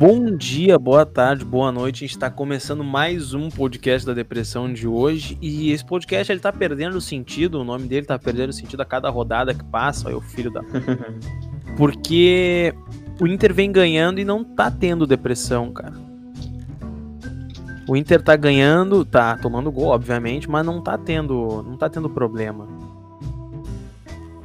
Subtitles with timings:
[0.00, 1.96] Bom dia, boa tarde, boa noite.
[1.96, 5.36] A gente está começando mais um podcast da depressão de hoje.
[5.42, 9.10] E esse podcast ele tá perdendo sentido, o nome dele tá perdendo sentido a cada
[9.10, 10.08] rodada que passa.
[10.08, 10.62] Olha o filho da.
[11.76, 12.74] Porque
[13.20, 15.92] o Inter vem ganhando e não tá tendo depressão, cara.
[17.86, 22.08] O Inter tá ganhando, tá tomando gol, obviamente, mas não tá tendo, não tá tendo
[22.08, 22.66] problema.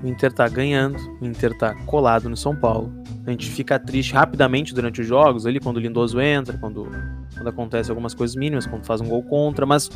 [0.03, 3.04] O Inter tá ganhando, o Inter tá colado no São Paulo.
[3.25, 6.87] A gente fica triste rapidamente durante os jogos, ali quando o Lindoso entra, quando,
[7.33, 9.89] quando acontece algumas coisas mínimas, quando faz um gol contra, mas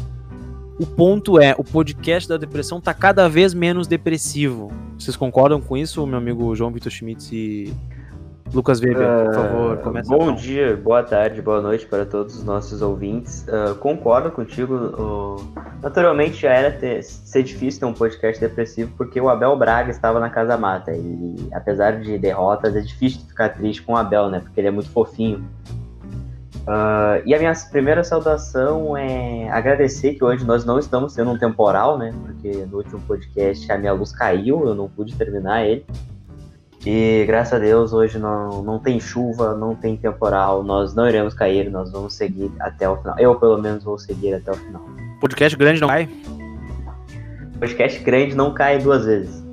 [0.79, 4.71] o ponto é, o podcast da depressão tá cada vez menos depressivo.
[4.97, 7.71] Vocês concordam com isso, meu amigo João Vitor Schmitz e
[8.53, 10.09] Lucas Weber, por favor, Uh, começa.
[10.09, 10.35] bom então.
[10.35, 13.45] dia, boa tarde, boa noite para todos os nossos ouvintes.
[13.47, 14.73] Uh, concordo contigo.
[14.75, 15.35] uh,
[15.83, 20.19] naturalmente já era ter- ser difícil ter um podcast depressivo porque o Abel Braga estava
[20.19, 20.91] na Casa Mata.
[20.91, 24.39] E apesar de derrotas, é difícil ficar triste com o Abel, né?
[24.39, 25.45] Porque ele é muito fofinho.
[26.67, 31.37] Uh, e a minha primeira saudação é agradecer que hoje nós não estamos tendo um
[31.37, 32.13] temporal, né?
[32.25, 35.85] Porque no último podcast a minha luz caiu, eu não pude terminar ele.
[36.85, 41.33] E graças a Deus hoje não, não tem chuva, não tem temporal, nós não iremos
[41.33, 43.19] cair, nós vamos seguir até o final.
[43.19, 44.81] Eu pelo menos vou seguir até o final.
[45.19, 46.09] Podcast grande não cai?
[47.59, 49.43] Podcast grande não cai duas vezes.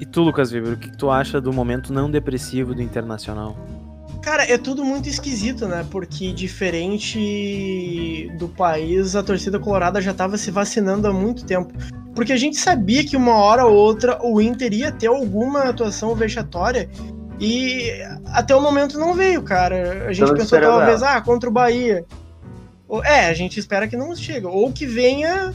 [0.00, 3.56] E tu, Lucas Weber, o que, que tu acha do momento não depressivo do Internacional?
[4.20, 5.86] Cara, é tudo muito esquisito, né?
[5.88, 11.72] Porque diferente do país, a torcida colorada já tava se vacinando há muito tempo.
[12.14, 16.14] Porque a gente sabia que uma hora ou outra o Inter ia ter alguma atuação
[16.14, 16.88] vexatória
[17.40, 17.90] e
[18.26, 20.06] até o momento não veio, cara.
[20.06, 22.04] A gente Estamos pensou talvez, ah, contra o Bahia.
[23.04, 24.46] É, a gente espera que não chegue.
[24.46, 25.54] Ou que venha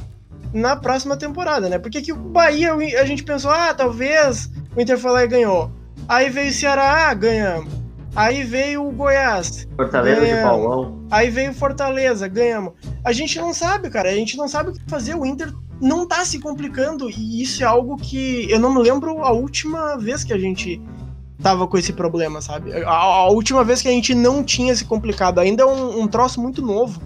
[0.54, 1.78] na próxima temporada, né?
[1.78, 5.72] Porque que o Bahia, a gente pensou, ah, talvez o Inter foi lá e ganhou.
[6.10, 7.72] Aí veio o Ceará, ah, ganhamos.
[8.16, 10.50] Aí veio o Goiás, Fortaleza de Ganhamos.
[10.50, 11.06] Paulão.
[11.12, 12.74] aí veio o Fortaleza, ganhamos.
[13.04, 15.16] A gente não sabe, cara, a gente não sabe o que fazer.
[15.16, 19.24] O Inter não tá se complicando e isso é algo que eu não me lembro
[19.24, 20.82] a última vez que a gente
[21.42, 22.74] tava com esse problema, sabe?
[22.84, 25.40] A, a última vez que a gente não tinha se complicado.
[25.40, 27.00] Ainda é um, um troço muito novo.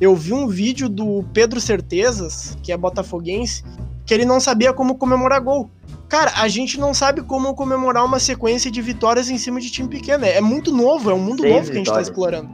[0.00, 3.62] Eu vi um vídeo do Pedro Certezas, que é botafoguense,
[4.04, 5.70] que ele não sabia como comemorar gol.
[6.08, 9.88] Cara, a gente não sabe como comemorar uma sequência de vitórias em cima de time
[9.88, 10.24] pequeno.
[10.24, 12.08] É, é muito novo, é um mundo Seis novo que a gente tá vitórias.
[12.08, 12.50] explorando.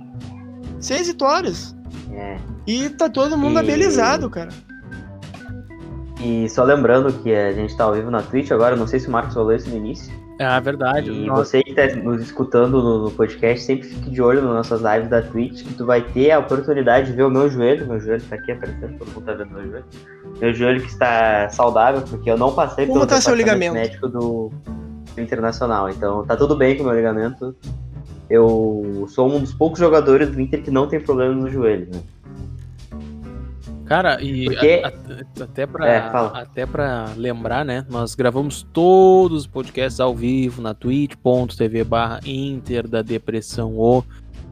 [0.80, 1.74] Seis vitórias.
[2.12, 2.36] É.
[2.66, 4.50] E tá todo mundo E- abelizado, cara.
[6.22, 9.08] E só lembrando que a gente tá ao vivo na Twitch agora, não sei se
[9.08, 10.12] o Marcos falou isso no início.
[10.38, 11.10] É verdade.
[11.10, 14.68] E Nossa, você que tá nos escutando no, no podcast, sempre fique de olho nas
[14.70, 17.86] nossas lives da Twitch, que tu vai ter a oportunidade de ver o meu joelho.
[17.86, 19.84] Meu joelho tá aqui aparecendo, todo mundo tá vendo meu joelho.
[20.40, 23.74] Meu joelho que está saudável, porque eu não passei Como pelo tá seu ligamento?
[23.74, 24.50] médico do,
[25.14, 25.90] do Internacional.
[25.90, 27.54] Então tá tudo bem com o meu ligamento.
[28.30, 31.88] Eu sou um dos poucos jogadores do Inter que não tem problema no joelho.
[31.92, 32.00] Né?
[33.92, 35.98] Cara, e Porque- a- a- até, pra, É,
[36.40, 37.84] até pra lembrar, né?
[37.90, 44.02] Nós gravamos todos os podcasts ao vivo na twitch.tv barra Inter da Depressão O.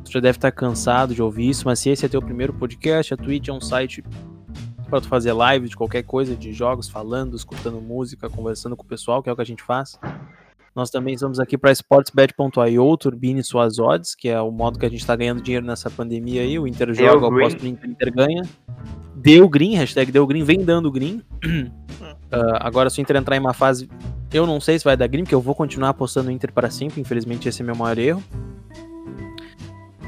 [0.04, 3.14] Tu já deve estar cansado de ouvir isso, mas se esse é teu primeiro podcast,
[3.14, 4.04] a Twitch é um site
[4.90, 8.86] para tu fazer live de qualquer coisa, de jogos, falando, escutando música, conversando com o
[8.86, 9.98] pessoal, que é o que a gente faz.
[10.74, 14.88] Nós também estamos aqui para sportsbet.io, turbine suas odds, que é o modo que a
[14.88, 16.58] gente está ganhando dinheiro nessa pandemia aí.
[16.58, 17.44] O Inter joga, eu green.
[17.44, 18.42] aposto Inter, o Inter ganha.
[19.16, 21.22] Deu green, hashtag deu green, vem dando green.
[22.32, 23.90] Ah, agora, se o Inter entrar em uma fase,
[24.32, 26.70] eu não sei se vai dar green, porque eu vou continuar apostando no Inter para
[26.70, 27.00] sempre.
[27.00, 28.22] Infelizmente, esse é meu maior erro.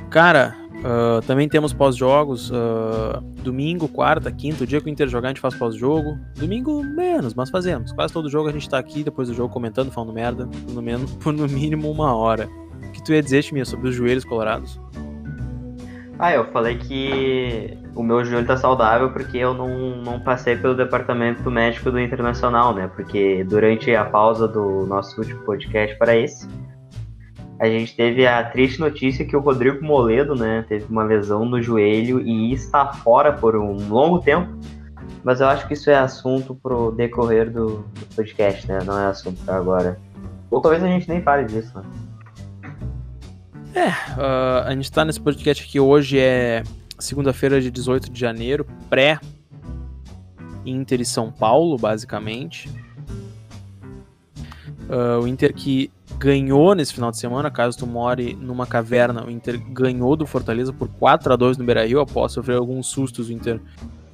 [0.08, 0.54] Cara,
[0.84, 2.50] ah, também temos pós-jogos.
[2.52, 6.18] ah, domingo, quarta, quinta, o dia que o Inter jogar, a gente faz pós-jogo.
[6.36, 7.92] Domingo, menos, mas fazemos.
[7.92, 10.82] Quase todo jogo a gente tá aqui depois do jogo comentando, falando merda, por no,
[10.82, 12.48] menos, por no mínimo uma hora.
[12.88, 14.80] O que tu ia dizer, Chiminha, sobre os joelhos colorados?
[16.18, 20.74] Ah, eu falei que o meu joelho tá saudável porque eu não, não passei pelo
[20.74, 22.88] departamento médico do Internacional, né?
[22.94, 26.46] Porque durante a pausa do nosso último podcast para esse,
[27.62, 31.62] a gente teve a triste notícia que o Rodrigo Moledo, né, teve uma lesão no
[31.62, 34.52] joelho e está fora por um longo tempo.
[35.22, 38.80] Mas eu acho que isso é assunto pro decorrer do, do podcast, né?
[38.84, 39.96] Não é assunto pra agora.
[40.50, 41.84] Ou talvez a gente nem fale disso, né?
[44.18, 46.64] Ah, a gente tá nesse podcast aqui hoje, é
[46.98, 49.20] segunda-feira de 18 de janeiro, pré
[50.66, 52.68] Inter e São Paulo, basicamente.
[54.92, 59.30] Ah, o Inter que ganhou nesse final de semana, caso tu more numa caverna, o
[59.30, 63.32] Inter ganhou do Fortaleza por 4 a 2 no Beira-Rio, após sofrer alguns sustos, o
[63.32, 63.58] Inter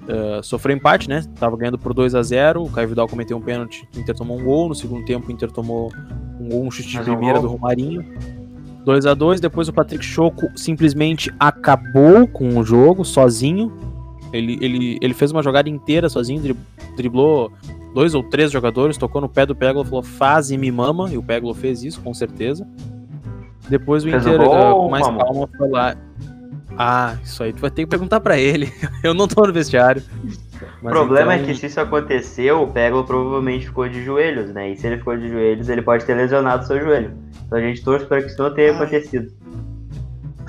[0.08, 1.24] ah, sofreu empate, né?
[1.34, 4.38] Tava ganhando por 2 a 0 o Caio Vidal cometeu um pênalti, o Inter tomou
[4.38, 5.90] um gol, no segundo tempo o Inter tomou
[6.40, 8.04] um gol, um chute de primeira do Romarinho.
[8.84, 13.76] 2 a 2 depois o Patrick Choco simplesmente acabou com o jogo sozinho.
[14.32, 16.56] Ele, ele, ele fez uma jogada inteira sozinho,
[16.96, 17.52] driblou
[17.94, 21.18] dois ou três jogadores, tocou no pé do Peglo, falou faz e me mama, e
[21.18, 22.66] o Peglo fez isso, com certeza.
[23.68, 25.24] Depois o Fez Inter, uh, com mais Mamão?
[25.24, 25.96] calma, foi lá.
[26.76, 28.72] Ah, isso aí tu vai ter que perguntar pra ele.
[29.02, 30.02] Eu não tô no vestiário.
[30.82, 34.70] O problema então- é que se isso aconteceu, o Peglo provavelmente ficou de joelhos, né?
[34.70, 37.12] E se ele ficou de joelhos, ele pode ter lesionado seu joelho.
[37.46, 38.76] Então a gente torce para que isso não tenha Ah.
[38.76, 39.32] acontecido.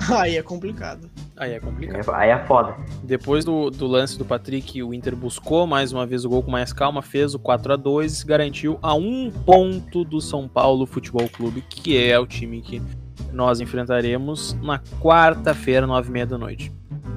[0.16, 1.10] Aí é complicado.
[1.36, 2.10] Aí é complicado.
[2.14, 2.74] Aí é foda.
[3.02, 6.50] Depois do, do lance do Patrick, o Inter buscou mais uma vez o gol com
[6.50, 10.48] mais calma, fez o 4 a 2 e se garantiu a um ponto do São
[10.48, 12.82] Paulo Futebol Clube, que é o time que
[13.32, 16.72] nós enfrentaremos na quarta-feira, nove e meia da noite.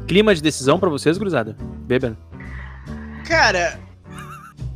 [0.07, 1.55] Clima de decisão pra vocês, gurizada?
[1.85, 2.15] Beber.
[3.25, 3.79] Cara,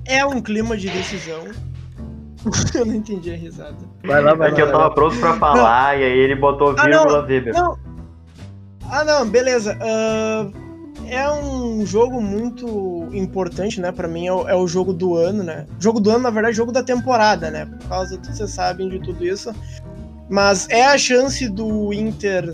[0.05, 1.47] é um clima de decisão.
[2.73, 3.75] eu não entendi a risada.
[4.05, 7.21] Vai lá, É que eu tava pronto pra falar e aí ele botou Ah, vírgula
[7.21, 7.27] não.
[7.27, 7.53] Weber.
[7.53, 7.86] Não.
[8.89, 9.77] Ah, não, beleza.
[9.81, 10.49] Ah,
[11.05, 13.91] é um jogo muito importante, né?
[13.91, 15.65] Pra mim é o, é o jogo do ano, né?
[15.79, 17.65] Jogo do ano, na verdade, jogo da temporada, né?
[17.65, 19.53] Por causa de vocês sabem de tudo isso.
[20.29, 22.53] Mas é a chance do Inter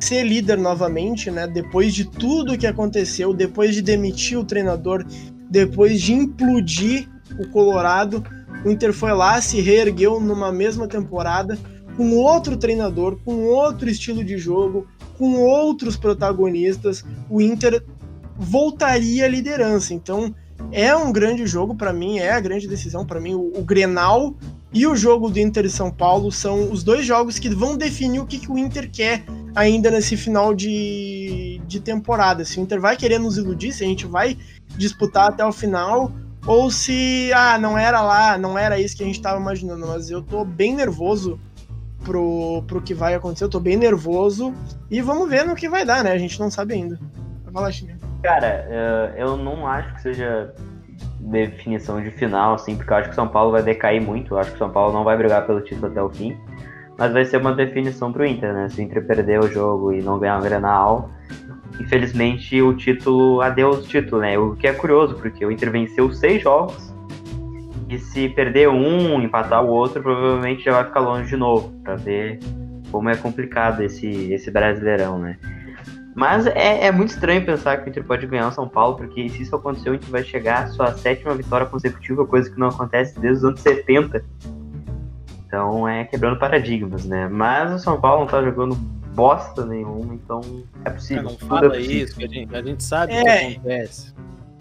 [0.00, 1.46] ser líder novamente, né?
[1.46, 5.04] Depois de tudo que aconteceu, depois de demitir o treinador,
[5.50, 7.08] depois de implodir
[7.38, 8.24] o Colorado,
[8.64, 11.58] o Inter foi lá, se reergueu numa mesma temporada,
[11.96, 14.86] com outro treinador, com outro estilo de jogo,
[15.18, 17.84] com outros protagonistas, o Inter
[18.36, 19.92] voltaria à liderança.
[19.92, 20.32] Então,
[20.70, 23.34] é um grande jogo para mim, é a grande decisão para mim.
[23.34, 24.34] O, o Grenal
[24.72, 28.20] e o jogo do Inter e São Paulo são os dois jogos que vão definir
[28.20, 29.24] o que, que o Inter quer
[29.54, 32.44] ainda nesse final de, de temporada.
[32.44, 34.36] Se o Inter vai querer nos iludir, se a gente vai
[34.76, 36.12] disputar até o final,
[36.46, 39.86] ou se, ah, não era lá, não era isso que a gente estava imaginando.
[39.86, 41.40] Mas eu tô bem nervoso
[42.08, 44.54] pro, pro que vai acontecer, eu tô bem nervoso
[44.90, 46.12] e vamos ver no que vai dar, né?
[46.12, 46.98] A gente não sabe ainda.
[47.44, 47.98] Vai Chininho.
[48.22, 50.54] Cara, eh, eu não acho que seja
[51.20, 54.34] definição de final, assim, porque eu acho que o São Paulo vai decair muito.
[54.34, 56.36] Eu acho que o São Paulo não vai brigar pelo título até o fim.
[56.96, 58.68] Mas vai ser uma definição pro Inter, né?
[58.68, 61.10] Se o Inter perder o jogo e não ganhar o Grenal,
[61.78, 64.38] infelizmente o título, adeus título, né?
[64.38, 66.87] O que é curioso, porque o Inter venceu seis jogos
[67.88, 71.96] e se perder um, empatar o outro, provavelmente já vai ficar longe de novo, pra
[71.96, 72.38] ver
[72.90, 75.38] como é complicado esse, esse brasileirão, né?
[76.14, 79.28] Mas é, é muito estranho pensar que o Inter pode ganhar o São Paulo, porque
[79.28, 82.68] se isso acontecer, o Inter vai chegar à sua sétima vitória consecutiva, coisa que não
[82.68, 84.24] acontece desde os anos 70.
[85.46, 87.28] Então é quebrando paradigmas, né?
[87.28, 88.74] Mas o São Paulo não tá jogando
[89.14, 90.40] bosta nenhuma, então
[90.84, 91.22] é possível.
[91.24, 92.04] não fala é possível.
[92.04, 93.38] isso, que a gente, a gente sabe o É.
[93.38, 94.14] que acontece.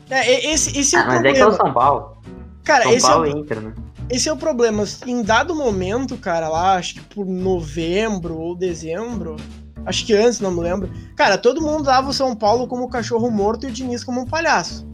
[0.09, 1.35] É, esse, esse é o Ah, mas é problema.
[1.35, 2.17] que é o São Paulo.
[2.67, 3.73] Cara, São esse é, Paulo o, e Inter, né?
[4.09, 4.83] esse é o problema.
[5.05, 9.37] Em dado momento, cara, lá, acho que por novembro ou dezembro,
[9.85, 10.91] acho que antes, não me lembro.
[11.15, 14.25] Cara, todo mundo dava o São Paulo como cachorro morto e o Diniz como um
[14.25, 14.85] palhaço.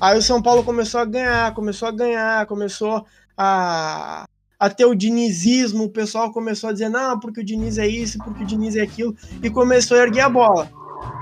[0.00, 3.04] Aí o São Paulo começou a ganhar, começou a ganhar, começou
[3.36, 4.24] a,
[4.56, 8.18] a ter o dinizismo, o pessoal começou a dizer, não, porque o Diniz é isso,
[8.18, 10.70] porque o Diniz é aquilo, e começou a erguer a bola.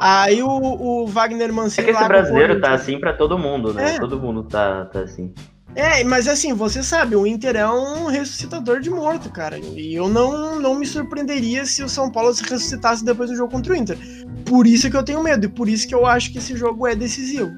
[0.00, 1.86] Aí o, o Wagner É Mancini...
[1.86, 3.94] que esse o brasileiro tá assim pra todo mundo, né?
[3.94, 3.98] É.
[3.98, 5.32] Todo mundo tá, tá assim.
[5.76, 9.58] É, mas assim, você sabe, o Inter é um ressuscitador de morto, cara.
[9.58, 13.50] E eu não, não me surpreenderia se o São Paulo se ressuscitasse depois do jogo
[13.50, 13.98] contra o Inter.
[14.46, 16.86] Por isso que eu tenho medo, e por isso que eu acho que esse jogo
[16.86, 17.50] é decisivo.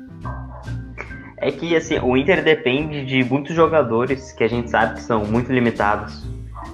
[1.38, 5.24] É que assim, o Inter depende de muitos jogadores que a gente sabe que são
[5.26, 6.24] muito limitados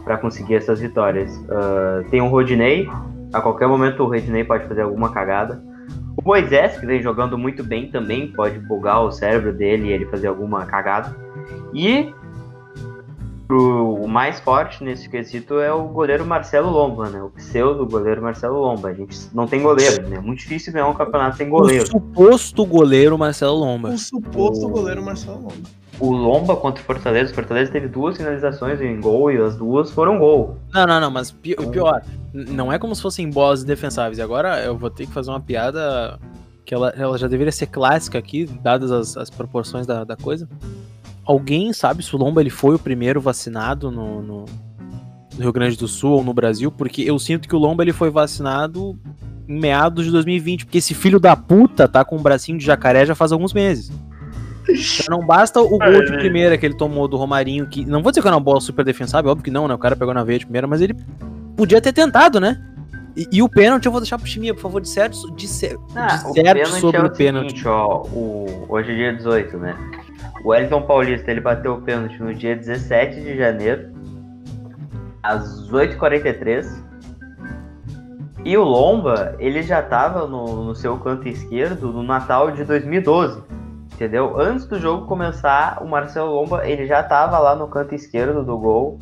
[0.04, 1.32] pra conseguir essas vitórias.
[1.50, 2.88] Ah, tem o Rodinei,
[3.32, 5.62] a qualquer momento o Rodinei pode fazer alguma cagada.
[6.16, 10.06] O Moisés, que vem jogando muito bem também, pode bugar o cérebro dele e ele
[10.06, 11.16] fazer alguma cagada.
[11.74, 12.12] E
[13.50, 17.22] o mais forte nesse quesito é o goleiro Marcelo Lomba, né?
[17.22, 18.88] O pseudo goleiro Marcelo Lomba.
[18.88, 20.16] A gente não tem goleiro, né?
[20.16, 21.84] É muito difícil ganhar um campeonato sem goleiro.
[21.84, 23.90] O suposto goleiro Marcelo Lomba.
[23.90, 25.68] O suposto O- goleiro Marcelo Lomba.
[26.00, 27.30] o Lomba contra o Fortaleza.
[27.30, 30.56] O Fortaleza teve duas finalizações em gol e as duas foram gol.
[30.72, 34.16] Não, não, não, mas pi- o pior, n- não é como se fossem bolas indefensáveis.
[34.16, 36.18] E agora eu vou ter que fazer uma piada
[36.64, 40.48] que ela, ela já deveria ser clássica aqui, dadas as, as proporções da, da coisa.
[41.24, 44.44] Alguém sabe se o Lomba ele foi o primeiro vacinado no, no-
[45.36, 46.70] no Rio Grande do Sul ou no Brasil?
[46.70, 48.98] Porque eu sinto que o Lomba ele foi vacinado
[49.48, 53.04] em meados de 2020, porque esse filho da puta tá com um bracinho de jacaré
[53.06, 53.90] já faz alguns meses.
[54.68, 58.12] Então não basta o gol de primeira que ele tomou do Romarinho, que não vou
[58.12, 59.74] dizer que era uma bola super defensável, óbvio que não, né?
[59.74, 60.94] O cara pegou na veia de primeira, mas ele
[61.56, 62.60] podia ter tentado, né?
[63.16, 65.76] E, e o pênalti eu vou deixar pro Chiminha, por favor, de certo, de, cer-
[65.94, 67.48] Ah, de o certo pênalti sobre é o o pênalti.
[67.50, 68.02] seguinte, ó.
[68.04, 69.76] O, hoje é dia 18, né?
[70.44, 73.92] O Wellington Paulista, ele bateu o pênalti no dia 17 de janeiro,
[75.22, 76.82] às 8h43.
[78.44, 83.40] E o Lomba, ele já tava no, no seu canto esquerdo no Natal de 2012.
[83.94, 84.40] Entendeu?
[84.40, 88.58] Antes do jogo começar, o Marcelo Lomba, ele já tava lá no canto esquerdo do
[88.58, 88.98] gol,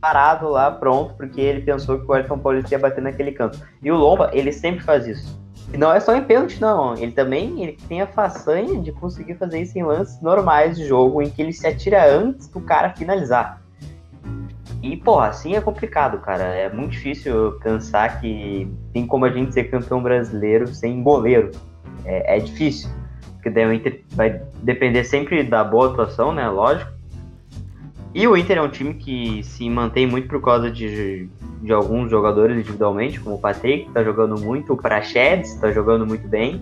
[0.00, 3.58] parado lá, pronto, porque ele pensou que o Elton Paulista ia bater naquele canto.
[3.82, 5.41] E o Lomba, ele sempre faz isso.
[5.72, 6.94] E não é só em pênalti, não.
[6.94, 11.22] Ele também ele tem a façanha de conseguir fazer isso em lances normais de jogo,
[11.22, 13.62] em que ele se atira antes do cara finalizar.
[14.82, 16.42] E, porra, assim é complicado, cara.
[16.42, 21.52] É muito difícil pensar que tem como a gente ser campeão brasileiro sem goleiro.
[22.04, 22.90] É, é difícil.
[23.34, 26.48] Porque daí o Inter vai depender sempre da boa atuação, né?
[26.48, 26.91] Lógico.
[28.14, 31.28] E o Inter é um time que se mantém muito por causa de,
[31.62, 36.06] de alguns jogadores individualmente, como o Patrick, que tá jogando muito, o Prachedes tá jogando
[36.06, 36.60] muito bem.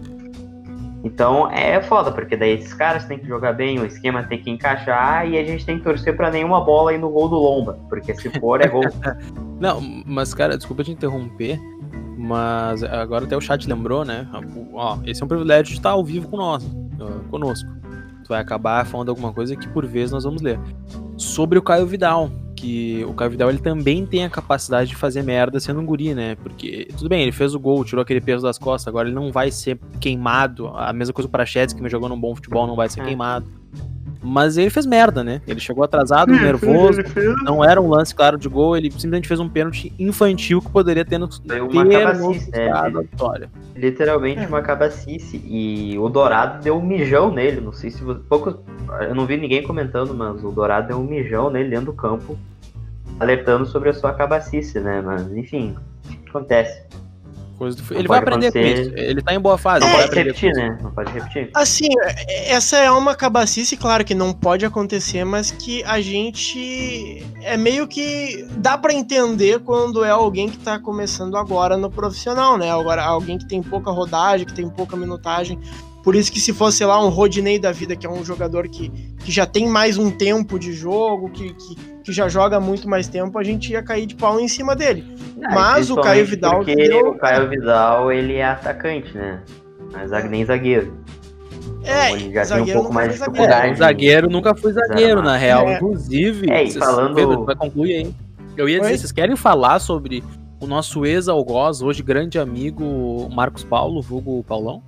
[1.03, 4.51] Então é foda, porque daí esses caras têm que jogar bem, o esquema tem que
[4.51, 7.79] encaixar e a gente tem que torcer para nenhuma bola ir no gol do Lomba,
[7.89, 8.85] porque se for é gol.
[9.59, 11.59] Não, mas cara, desculpa te interromper,
[12.17, 14.29] mas agora até o chat lembrou, né?
[14.75, 16.67] Ó, esse é um privilégio de estar ao vivo com nós,
[17.31, 17.69] conosco.
[18.31, 20.59] Vai acabar falando alguma coisa que por vezes nós vamos ler.
[21.17, 25.23] Sobre o Caio Vidal, que o Caio Vidal ele também tem a capacidade de fazer
[25.25, 26.37] merda sendo um guri, né?
[26.37, 29.33] Porque, tudo bem, ele fez o gol, tirou aquele peso das costas, agora ele não
[29.33, 30.69] vai ser queimado.
[30.69, 33.05] A mesma coisa para Prachedes, que me jogou num bom futebol, não vai ser é.
[33.05, 33.47] queimado.
[34.23, 35.41] Mas ele fez merda, né?
[35.47, 37.01] Ele chegou atrasado, nervoso,
[37.43, 41.05] não era um lance claro de gol, ele simplesmente fez um pênalti infantil que poderia
[41.05, 42.71] ter no, ter uma cabacice, né?
[42.71, 43.51] a vitória.
[43.75, 44.47] Literalmente é.
[44.47, 45.43] uma cabacice.
[45.45, 47.61] E o Dourado deu um mijão nele.
[47.61, 48.21] Não sei se você.
[48.29, 48.63] Pouco,
[49.01, 52.39] eu não vi ninguém comentando, mas o Dourado deu um mijão nele dentro do campo
[53.19, 55.01] alertando sobre a sua cabacice, né?
[55.03, 55.77] Mas, enfim,
[56.29, 56.83] acontece.
[57.61, 57.95] Do...
[57.95, 58.75] Ele vai aprender acontecer...
[58.75, 59.11] com isso.
[59.11, 59.85] Ele tá em boa fase.
[59.85, 60.79] Não pode repetir, né?
[60.83, 61.51] Não pode repetir.
[61.55, 61.89] Assim,
[62.47, 67.87] essa é uma cabacice, claro, que não pode acontecer, mas que a gente é meio
[67.87, 72.71] que dá para entender quando é alguém que tá começando agora no profissional, né?
[72.71, 75.59] Agora, alguém que tem pouca rodagem, que tem pouca minutagem.
[76.03, 78.67] Por isso que se fosse, sei lá, um Rodney da vida, que é um jogador
[78.69, 78.89] que,
[79.23, 81.75] que já tem mais um tempo de jogo, que, que,
[82.11, 85.07] que já joga muito mais tempo, a gente ia cair de pau em cima dele.
[85.39, 86.57] Mas o Caio Vidal.
[86.57, 87.11] Porque deu...
[87.11, 89.41] o Caio Vidal, ele é atacante, né?
[89.93, 90.93] Mas nem zagueiro.
[91.85, 93.69] É, então, já tem um pouco mais de dificuldade.
[93.69, 95.69] É, zagueiro nunca foi zagueiro, na real.
[95.69, 95.77] É.
[95.77, 97.15] Inclusive, é, falando...
[97.15, 98.15] Pedro, vai concluir aí.
[98.57, 98.99] Eu ia dizer, Oi?
[98.99, 100.23] vocês querem falar sobre
[100.61, 104.83] o nosso ex-algoz, hoje grande amigo Marcos Paulo, vulgo Paulão?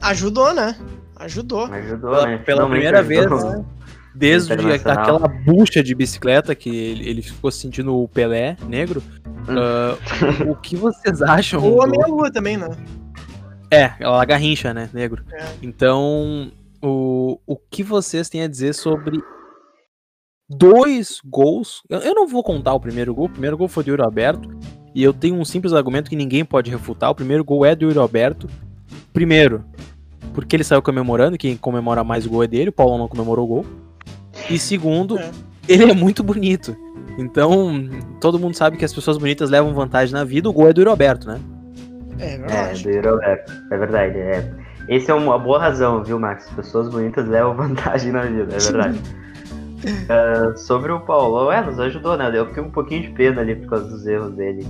[0.00, 0.74] Ajudou, né?
[1.16, 1.66] Ajudou.
[1.66, 2.38] Ajudou, né?
[2.38, 3.64] Pela primeira vez, né?
[4.14, 9.02] Desde aquela bucha de bicicleta que ele, ele ficou sentindo o Pelé negro.
[9.42, 11.62] Uh, o que vocês acham?
[11.62, 12.68] O Homem-Lua também, né?
[13.70, 15.24] É, ela garrincha, né, negro.
[15.32, 15.46] É.
[15.62, 16.52] Então,
[16.82, 19.18] o, o que vocês têm a dizer sobre
[20.48, 21.82] dois gols?
[21.88, 24.50] Eu, eu não vou contar o primeiro gol, o primeiro gol foi do Yuri Alberto,
[24.94, 27.86] e eu tenho um simples argumento que ninguém pode refutar, o primeiro gol é do
[27.86, 28.46] Yuri Alberto.
[29.10, 29.64] Primeiro,
[30.34, 33.44] porque ele saiu comemorando, quem comemora mais o gol é dele, o Paulo não comemorou
[33.44, 33.66] o gol.
[34.50, 35.30] E segundo, é.
[35.68, 36.76] ele é muito bonito.
[37.18, 37.88] Então,
[38.20, 40.84] todo mundo sabe que as pessoas bonitas levam vantagem na vida, o gol é do
[40.84, 41.40] Roberto, né?
[42.18, 42.88] É, verdade.
[42.88, 44.18] É, do Roberto, é verdade.
[44.18, 44.50] É.
[44.88, 46.48] Esse é uma boa razão, viu, Max?
[46.56, 49.00] Pessoas bonitas levam vantagem na vida, é verdade.
[49.84, 52.30] uh, sobre o Paulo, é, nos ajudou, né?
[52.32, 54.66] Eu fiquei um pouquinho de pena ali por causa dos erros dele.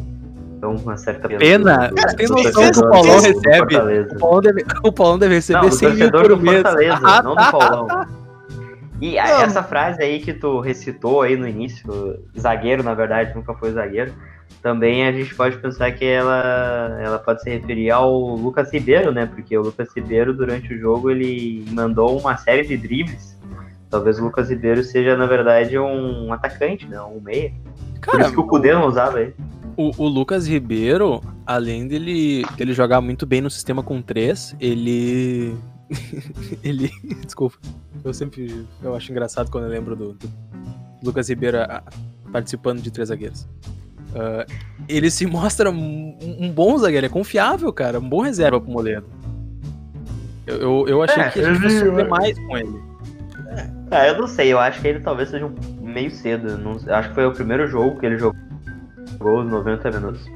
[0.56, 1.40] Então, uma certa pena.
[1.40, 1.88] Pena?
[1.88, 3.76] Do, Cara, tem noção que o Paulão recebe?
[4.14, 6.62] O Paulão, deve, o Paulão deve receber não, 100 mil por mês.
[7.02, 8.21] Ah, não do Paulão.
[9.02, 9.42] E não.
[9.42, 14.14] essa frase aí que tu recitou aí no início, zagueiro, na verdade, nunca foi zagueiro,
[14.62, 19.26] também a gente pode pensar que ela, ela pode se referir ao Lucas Ribeiro, né?
[19.26, 23.36] Porque o Lucas Ribeiro, durante o jogo, ele mandou uma série de dribles.
[23.90, 27.00] Talvez o Lucas Ribeiro seja, na verdade, um atacante, né?
[27.02, 27.52] Um meia.
[28.00, 29.34] Cara, Por isso que o Cudê não usava ele.
[29.76, 35.56] O, o, Lucas Ribeiro, além dele, dele jogar muito bem no sistema com três, ele.
[36.62, 36.90] ele.
[37.24, 37.56] Desculpa.
[38.04, 38.66] Eu sempre.
[38.82, 40.30] Eu acho engraçado quando eu lembro do, do
[41.02, 41.82] Lucas Ribeiro a,
[42.32, 43.42] participando de três zagueiros.
[44.12, 44.44] Uh,
[44.88, 47.98] ele se mostra um, um, bom zagueiro, é confiável, cara.
[47.98, 49.06] Um bom reserva pro Moledo.
[50.46, 52.82] Eu, eu, eu achei é, que a gente fosse sofrer mais com ele.
[53.90, 56.58] É, eu não sei, eu acho que ele talvez seja um meio cedo.
[56.58, 58.34] Não, acho que foi o primeiro jogo que ele jogou
[59.22, 60.26] os 90 minutos.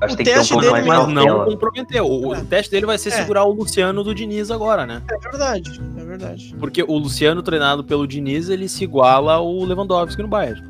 [0.00, 2.06] Acho o que ter um mais Mas não comprometeu.
[2.06, 2.38] O, é.
[2.38, 3.12] o, teste dele vai ser é.
[3.12, 5.02] segurar o Luciano do Diniz agora, né?
[5.10, 6.54] É verdade, é verdade.
[6.58, 10.62] Porque o Luciano, treinado pelo Diniz, ele se iguala ao Lewandowski no Bayern.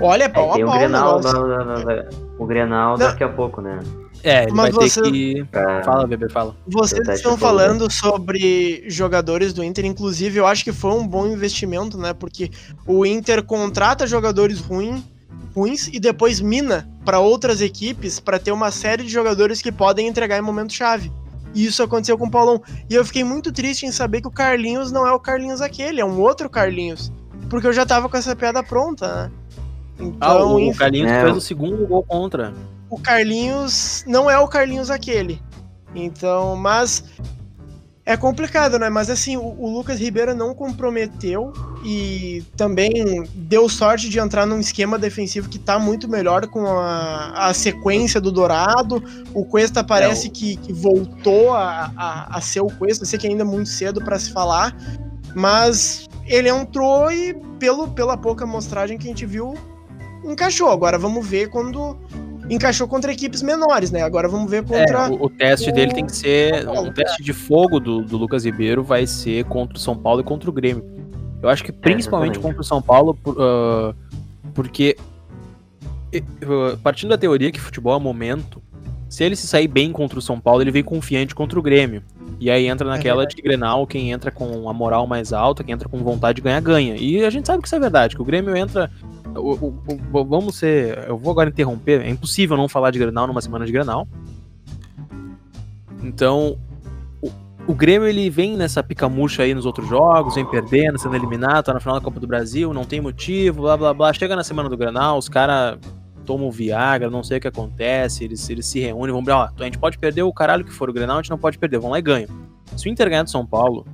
[0.00, 2.08] Olha, é pau é, tem o Grenal, da, da, da,
[2.38, 3.80] o Grenal daqui a pouco, né?
[4.22, 5.02] É, ele Mas vai você...
[5.02, 5.46] ter que...
[5.84, 6.56] Fala, bebê, fala.
[6.66, 11.96] Vocês estão falando sobre jogadores do Inter, inclusive eu acho que foi um bom investimento,
[11.96, 12.12] né?
[12.12, 12.50] Porque
[12.86, 15.02] o Inter contrata jogadores ruins
[15.54, 20.06] ruins e depois mina para outras equipes para ter uma série de jogadores que podem
[20.06, 21.10] entregar em momento chave.
[21.54, 22.62] E isso aconteceu com o Paulão.
[22.88, 26.00] E eu fiquei muito triste em saber que o Carlinhos não é o Carlinhos aquele,
[26.00, 27.12] é um outro Carlinhos.
[27.48, 29.30] Porque eu já tava com essa piada pronta, né?
[29.98, 31.22] Então, ah, o, enfim, Carlinhos é.
[31.22, 32.52] fez o segundo gol contra.
[32.88, 35.40] O Carlinhos não é o Carlinhos aquele.
[35.94, 37.04] Então, mas
[38.08, 38.88] é complicado, né?
[38.88, 41.52] Mas assim, o, o, Lucas Ribeiro não comprometeu
[41.84, 42.90] e também
[43.34, 48.18] deu sorte de entrar num esquema defensivo que tá muito melhor com a, a sequência
[48.18, 49.04] do Dourado.
[49.34, 50.32] O Cuesta parece é, o...
[50.32, 53.04] que, que, voltou a, a, a, ser o Cuesta.
[53.04, 54.74] Eu sei que ainda é muito cedo para se falar,
[55.34, 59.52] mas ele entrou e, pelo, pela pouca amostragem que a gente viu,
[60.24, 60.70] encaixou.
[60.70, 61.94] Agora vamos ver quando
[62.50, 64.02] encaixou contra equipes menores, né?
[64.02, 65.06] Agora vamos ver contra.
[65.06, 65.72] É, o, o, teste o...
[65.72, 66.68] dele tem que ser.
[66.68, 70.24] Um teste de fogo do, do Lucas Ribeiro vai ser contra o São Paulo e
[70.24, 70.84] contra o Grêmio.
[71.42, 73.94] Eu acho que principalmente é, contra o São Paulo, uh,
[74.54, 74.96] porque.
[76.14, 78.62] Uh, partindo da teoria que futebol é momento,
[79.08, 82.02] se ele se sair bem contra o São Paulo, ele vem confiante contra o Grêmio.
[82.40, 85.64] E aí entra é naquela é de Grenal, quem entra com a moral mais alta,
[85.64, 86.94] quem entra com vontade de ganhar, ganha.
[86.96, 88.90] E a gente sabe que isso é verdade, que o Grêmio entra
[89.38, 89.74] o,
[90.12, 91.06] o, vamos ser.
[91.06, 92.00] Eu vou agora interromper.
[92.00, 94.06] É impossível não falar de Grenal numa semana de Grenal.
[96.02, 96.58] Então,
[97.20, 97.30] o,
[97.66, 101.74] o Grêmio ele vem nessa picamucha aí nos outros jogos, vem perdendo, sendo eliminado, tá
[101.74, 104.12] na final da Copa do Brasil, não tem motivo, blá blá blá.
[104.12, 105.78] Chega na semana do Grenal, os caras
[106.24, 109.78] tomam Viagra, não sei o que acontece, eles, eles se reúnem, vão ó, a gente
[109.78, 111.98] pode perder o caralho que for o Grenal, a gente não pode perder, vão lá
[111.98, 112.28] e ganham.
[112.76, 113.86] Se o Inter ganhar do São Paulo,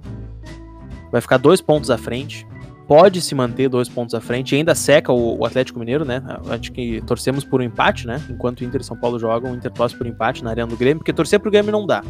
[1.12, 2.44] vai ficar dois pontos à frente
[2.86, 6.22] pode se manter dois pontos à frente ainda seca o, o, Atlético Mineiro, né?
[6.48, 8.20] Acho que torcemos por um empate, né?
[8.30, 10.76] Enquanto o Inter e São Paulo jogam, o Inter torce por empate na arena do
[10.76, 12.02] Grêmio, porque torcer pro Grêmio não dá.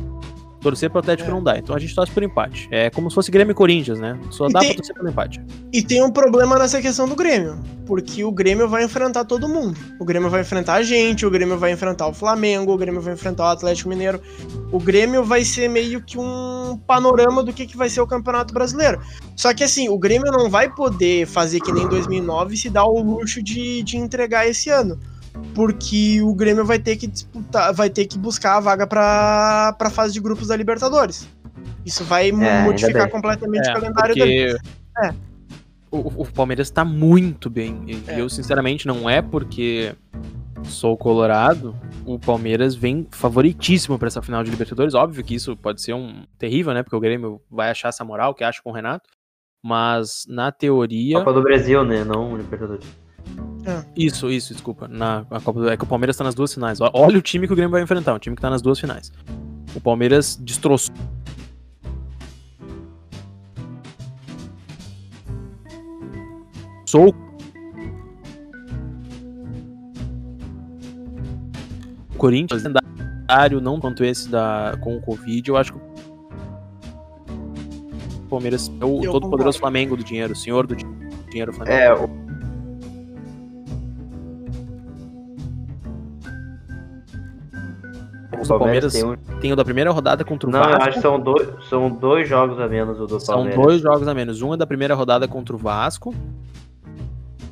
[0.64, 1.32] Torcer pro Atlético é.
[1.32, 1.58] não dá.
[1.58, 2.66] Então a gente torce por empate.
[2.70, 4.18] É como se fosse Grêmio e Corinthians, né?
[4.30, 5.42] Só e dá tem, pra torcer pelo empate.
[5.70, 7.60] E tem um problema nessa questão do Grêmio.
[7.84, 9.78] Porque o Grêmio vai enfrentar todo mundo.
[10.00, 13.12] O Grêmio vai enfrentar a gente, o Grêmio vai enfrentar o Flamengo, o Grêmio vai
[13.12, 14.22] enfrentar o Atlético Mineiro.
[14.72, 18.54] O Grêmio vai ser meio que um panorama do que, que vai ser o Campeonato
[18.54, 19.02] Brasileiro.
[19.36, 23.02] Só que assim, o Grêmio não vai poder fazer que nem 2009 se dar o
[23.02, 24.98] luxo de, de entregar esse ano
[25.54, 29.90] porque o Grêmio vai ter que disputar, vai ter que buscar a vaga para a
[29.90, 31.28] fase de grupos da Libertadores.
[31.84, 34.56] Isso vai é, modificar completamente é, o calendário porque...
[35.02, 35.14] É.
[35.90, 37.82] O, o, Palmeiras está muito bem.
[37.86, 38.20] E é.
[38.20, 39.94] eu, sinceramente, não é porque
[40.64, 41.76] sou colorado.
[42.04, 44.94] O Palmeiras vem favoritíssimo para essa final de Libertadores.
[44.94, 46.82] Óbvio que isso pode ser um terrível, né?
[46.82, 49.08] Porque o Grêmio vai achar essa moral que acha com o Renato.
[49.62, 51.18] Mas na teoria.
[51.18, 52.02] Copa do Brasil, né?
[52.02, 53.03] Não Libertadores.
[53.66, 53.84] É.
[53.96, 54.86] Isso, isso, desculpa.
[54.88, 55.68] Na, Copa do...
[55.68, 56.78] É que o Palmeiras tá nas duas finais.
[56.80, 59.12] Olha o time que o Grêmio vai enfrentar, um time que tá nas duas finais.
[59.74, 60.94] O Palmeiras destroçou.
[66.86, 67.14] Sou
[72.16, 75.82] Corinthians lendário, não quanto esse da com o Covid, eu acho que o
[78.28, 80.76] Palmeiras é o todo poderoso Flamengo do dinheiro, o senhor do
[81.30, 81.76] dinheiro Flamengo.
[81.76, 82.23] É, o
[88.44, 89.16] o Palmeiras, tem, um...
[89.40, 90.78] tem, o da primeira rodada contra o Não, Vasco.
[90.78, 93.54] Não, acho que são dois, são dois jogos a menos o do são Palmeiras.
[93.54, 94.42] São dois jogos a menos.
[94.42, 96.14] Um é da primeira rodada contra o Vasco.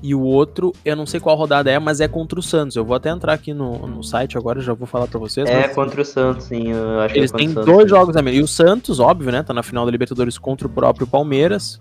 [0.02, 2.74] E o outro, eu não sei qual rodada é, mas é contra o Santos.
[2.74, 5.48] Eu vou até entrar aqui no, no site agora, já vou falar para vocês.
[5.48, 5.74] É mas...
[5.76, 6.72] contra o Santos, sim.
[7.14, 8.40] Eles é têm dois jogos a menos.
[8.40, 9.44] E o Santos, óbvio, né?
[9.44, 11.80] Tá na final da Libertadores contra o próprio Palmeiras.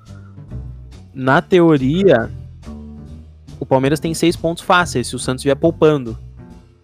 [1.13, 2.29] Na teoria,
[3.59, 6.15] o Palmeiras tem seis pontos fáceis se o Santos vier poupando.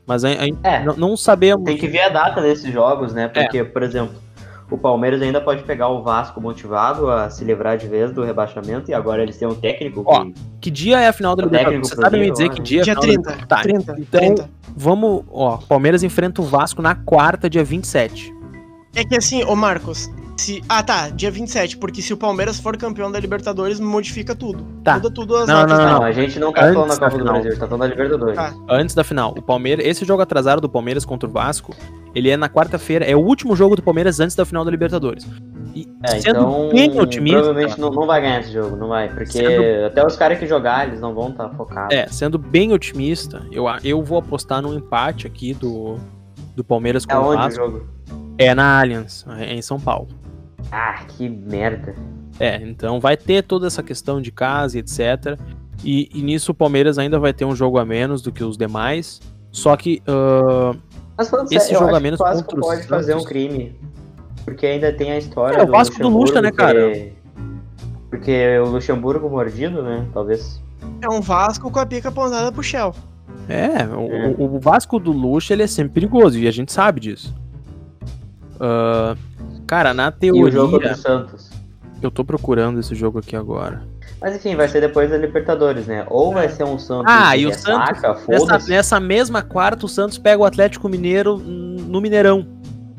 [0.07, 1.65] Mas a, a, é, não, não sabemos.
[1.65, 3.27] Tem que ver a data desses jogos, né?
[3.27, 3.63] Porque, é.
[3.65, 4.15] por exemplo,
[4.71, 8.89] o Palmeiras ainda pode pegar o Vasco motivado a se livrar de vez do rebaixamento
[8.89, 10.03] e agora eles têm um técnico.
[10.05, 11.89] Ó, que, que dia é a final da Libertadores?
[11.89, 13.45] Você sabe me dizer que dia dia é a final 30, da...
[13.45, 14.49] tá, 30, então, 30.
[14.75, 18.33] vamos, ó, Palmeiras enfrenta o Vasco na quarta, dia 27.
[18.95, 22.77] É que assim, ô Marcos, se, ah, tá, dia 27, porque se o Palmeiras for
[22.77, 24.63] campeão da Libertadores, modifica tudo.
[24.83, 24.95] Tá.
[24.95, 27.17] Muda tudo as não, não, não, não, a gente não tá Antes falando da Copa
[27.17, 28.35] do Brasil, a gente tá falando da Libertadores.
[28.35, 28.53] Tá.
[28.69, 31.75] Antes da final, o Palmeiras, esse jogo atrasado do Palmeiras contra o Vasco,
[32.13, 35.27] ele é na quarta-feira, é o último jogo do Palmeiras antes da final da Libertadores.
[35.73, 37.39] E é, sendo então, bem otimista.
[37.39, 39.85] Provavelmente não, não vai ganhar esse jogo, não vai, porque sendo...
[39.85, 41.95] até os caras que jogar, eles não vão estar tá focados.
[41.95, 45.97] É, sendo bem otimista, eu, eu vou apostar num empate aqui do,
[46.55, 47.61] do Palmeiras com é o Vasco.
[47.61, 47.87] O jogo?
[48.37, 50.07] É na Allianz, é em São Paulo.
[50.71, 51.95] Ah, que merda.
[52.39, 55.39] É, então vai ter toda essa questão de casa e etc.
[55.83, 58.57] E, e, nisso o Palmeiras ainda vai ter um jogo a menos do que os
[58.57, 59.19] demais.
[59.51, 60.77] Só que uh,
[61.49, 62.85] esse sério, jogo a menos contra pode Santos...
[62.85, 63.75] fazer um crime.
[64.45, 65.57] Porque ainda tem a história.
[65.57, 67.11] É, o Vasco do Lucha, né, cara?
[68.09, 70.07] Porque o Luxemburgo mordido, né?
[70.13, 70.61] Talvez.
[71.01, 72.93] É um Vasco com a pica apontada pro Shell.
[73.49, 77.35] É, o, o Vasco do Luxo ele é sempre perigoso e a gente sabe disso.
[78.55, 79.17] Uh,
[79.67, 80.41] cara, na teoria.
[80.41, 81.49] E o jogo do Santos.
[82.01, 83.81] Eu tô procurando esse jogo aqui agora.
[84.21, 86.05] Mas enfim, vai ser depois da Libertadores, né?
[86.09, 90.17] Ou vai ser um Santos ah, e o Santos, nessa, nessa mesma quarta, o Santos
[90.17, 92.56] pega o Atlético Mineiro no Mineirão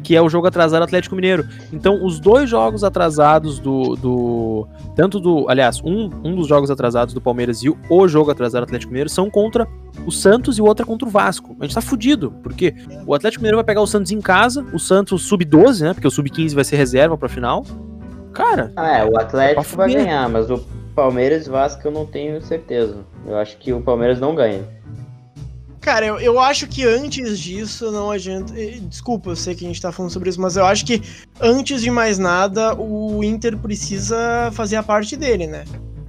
[0.08, 1.46] que é o jogo atrasado Atlético Mineiro.
[1.70, 3.94] Então, os dois jogos atrasados do.
[3.94, 4.66] do
[4.96, 5.44] tanto do.
[5.50, 9.10] Aliás, um, um dos jogos atrasados do Palmeiras e o, o jogo atrasado Atlético Mineiro
[9.10, 9.68] são contra
[10.06, 11.54] o Santos e o outro é contra o Vasco.
[11.60, 12.74] A gente tá fudido, porque
[13.06, 15.92] o Atlético Mineiro vai pegar o Santos em casa, o Santos sub-12, né?
[15.92, 17.66] Porque o sub-15 vai ser reserva pra final.
[18.32, 18.72] Cara.
[18.76, 22.96] Ah, é, o Atlético vai ganhar, mas o Palmeiras e Vasco eu não tenho certeza.
[23.26, 24.62] Eu acho que o Palmeiras não ganha.
[25.80, 28.52] Cara, eu, eu acho que antes disso não adianta.
[28.58, 31.02] Eh, desculpa, eu sei que a gente tá falando sobre isso, mas eu acho que
[31.40, 35.64] antes de mais nada, o Inter precisa fazer a parte dele, né?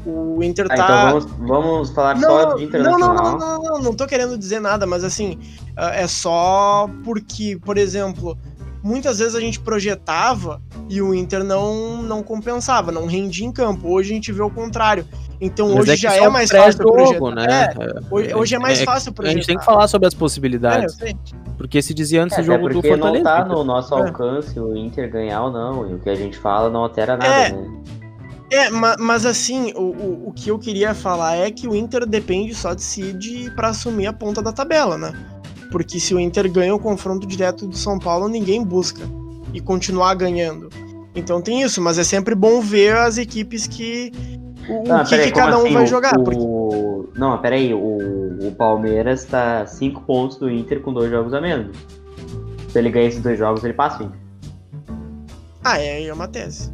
[0.05, 0.83] O Inter ah, tá.
[0.83, 3.15] Então vamos, vamos falar não, só de internacional.
[3.15, 5.37] Não, não, não, não, não, tô querendo dizer nada, mas assim,
[5.77, 8.37] é só porque, por exemplo,
[8.83, 13.89] muitas vezes a gente projetava e o Inter não, não compensava, não rendia em campo.
[13.89, 15.05] Hoje a gente vê o contrário.
[15.41, 17.45] Então Mas hoje é já é mais fácil jogo, né?
[17.47, 17.73] É,
[18.11, 19.33] hoje, hoje, é mais é, fácil projetar.
[19.33, 20.99] A gente tem que falar sobre as possibilidades.
[21.01, 21.13] É,
[21.57, 23.23] porque se dizia antes é, o jogo do Fortaleza.
[23.23, 24.01] não tá no nosso é.
[24.01, 25.89] alcance o Inter ganhar ou não.
[25.89, 27.51] E o que a gente fala não altera nada, é.
[27.51, 27.81] né?
[28.51, 32.55] É, mas assim, o, o, o que eu queria falar é que o Inter depende
[32.55, 35.13] só de si de, pra assumir a ponta da tabela, né?
[35.71, 39.01] Porque se o Inter ganha o confronto direto do São Paulo, ninguém busca.
[39.53, 40.69] E continuar ganhando.
[41.15, 44.11] Então tem isso, mas é sempre bom ver as equipes que.
[44.67, 45.73] O, ah, que, que cada um assim?
[45.73, 46.17] vai jogar.
[46.17, 47.19] O, porque...
[47.19, 51.75] Não, peraí, o, o Palmeiras tá 5 pontos do Inter com dois jogos a menos.
[52.69, 54.19] Se ele ganhar esses dois jogos, ele passa o Inter.
[55.63, 56.71] Ah, é, é uma tese.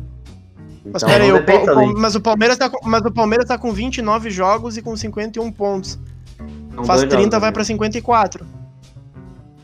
[0.86, 3.71] Então, mas peraí, o, o, mas, o Palmeiras tá com, mas o Palmeiras tá com
[3.71, 5.97] 29 jogos e com 51 pontos.
[6.75, 8.45] São Faz 30, vai pra 54.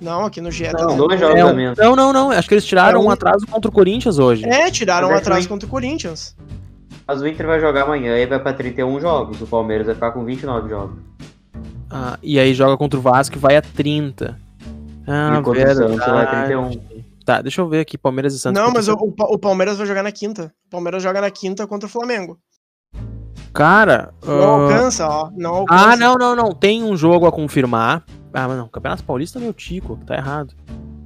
[0.02, 1.78] Não, aqui no GE não, tá dois jogos é, menos.
[1.78, 2.32] Não, não, não.
[2.32, 3.06] Acho que eles tiraram é um...
[3.06, 4.44] um atraso contra o Corinthians hoje.
[4.46, 6.36] É, tiraram um atraso contra o Corinthians.
[7.08, 9.40] Mas o Inter vai jogar amanhã e vai pra 31 jogos.
[9.40, 10.96] O Palmeiras vai ficar com 29 jogos.
[11.88, 14.40] Ah, e aí joga contra o Vasco e vai a 30.
[15.08, 15.84] Ah, e verdade.
[15.84, 17.02] o Santos vai a 31.
[17.24, 18.60] Tá, deixa eu ver aqui, Palmeiras e Santos.
[18.60, 20.52] Não, mas o, o, Palmeiras vai jogar na quinta.
[20.66, 22.40] O Palmeiras joga na quinta contra o Flamengo.
[23.54, 24.14] Cara.
[24.26, 24.64] Não uh...
[24.64, 25.30] alcança, ó.
[25.36, 25.90] Não alcança.
[25.92, 26.52] Ah, não, não, não.
[26.54, 28.04] Tem um jogo a confirmar.
[28.34, 28.68] Ah, mas não.
[28.68, 30.54] Campeonato Paulista é meu tico, tá errado.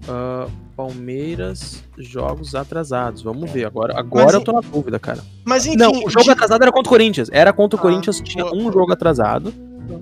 [0.08, 3.22] Uh, Palmeiras, jogos atrasados.
[3.22, 3.66] Vamos ver.
[3.66, 5.20] Agora, agora mas, eu tô na dúvida, cara.
[5.44, 5.78] Mas enfim.
[5.78, 6.32] Não, o jogo de...
[6.32, 7.30] atrasado era contra o Corinthians.
[7.32, 9.54] Era contra o ah, Corinthians, tinha um jogo atrasado.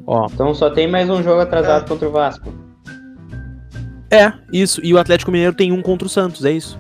[0.06, 0.28] Ó.
[0.32, 1.88] Então só tem mais um jogo atrasado é.
[1.88, 2.54] contra o Vasco.
[4.12, 4.82] É, isso.
[4.84, 6.80] E o Atlético Mineiro tem um contra o Santos, é isso.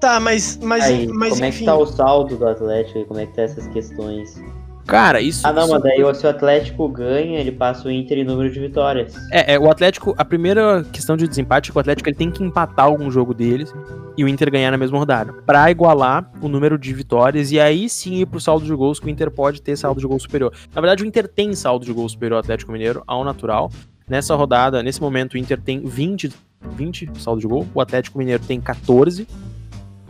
[0.00, 0.58] Tá, mas.
[0.62, 1.56] mas, Aí, mas como enfim.
[1.56, 3.04] é que tá o saldo do Atlético?
[3.06, 4.42] Como é que tá essas questões?
[4.90, 5.46] Cara, isso.
[5.46, 5.72] Ah, não, isso...
[5.72, 9.14] mas daí se o Atlético ganha, ele passa o Inter em número de vitórias.
[9.30, 12.30] É, é, o Atlético, a primeira questão de desempate é que o Atlético ele tem
[12.30, 13.72] que empatar algum jogo deles
[14.16, 15.32] e o Inter ganhar na mesma rodada.
[15.46, 19.06] Pra igualar o número de vitórias e aí sim ir pro saldo de gols, que
[19.06, 20.52] o Inter pode ter saldo de gol superior.
[20.74, 23.70] Na verdade, o Inter tem saldo de gol superior ao Atlético Mineiro, ao natural.
[24.08, 26.32] Nessa rodada, nesse momento, o Inter tem 20,
[26.72, 29.26] 20 saldo de gol, o Atlético Mineiro tem 14.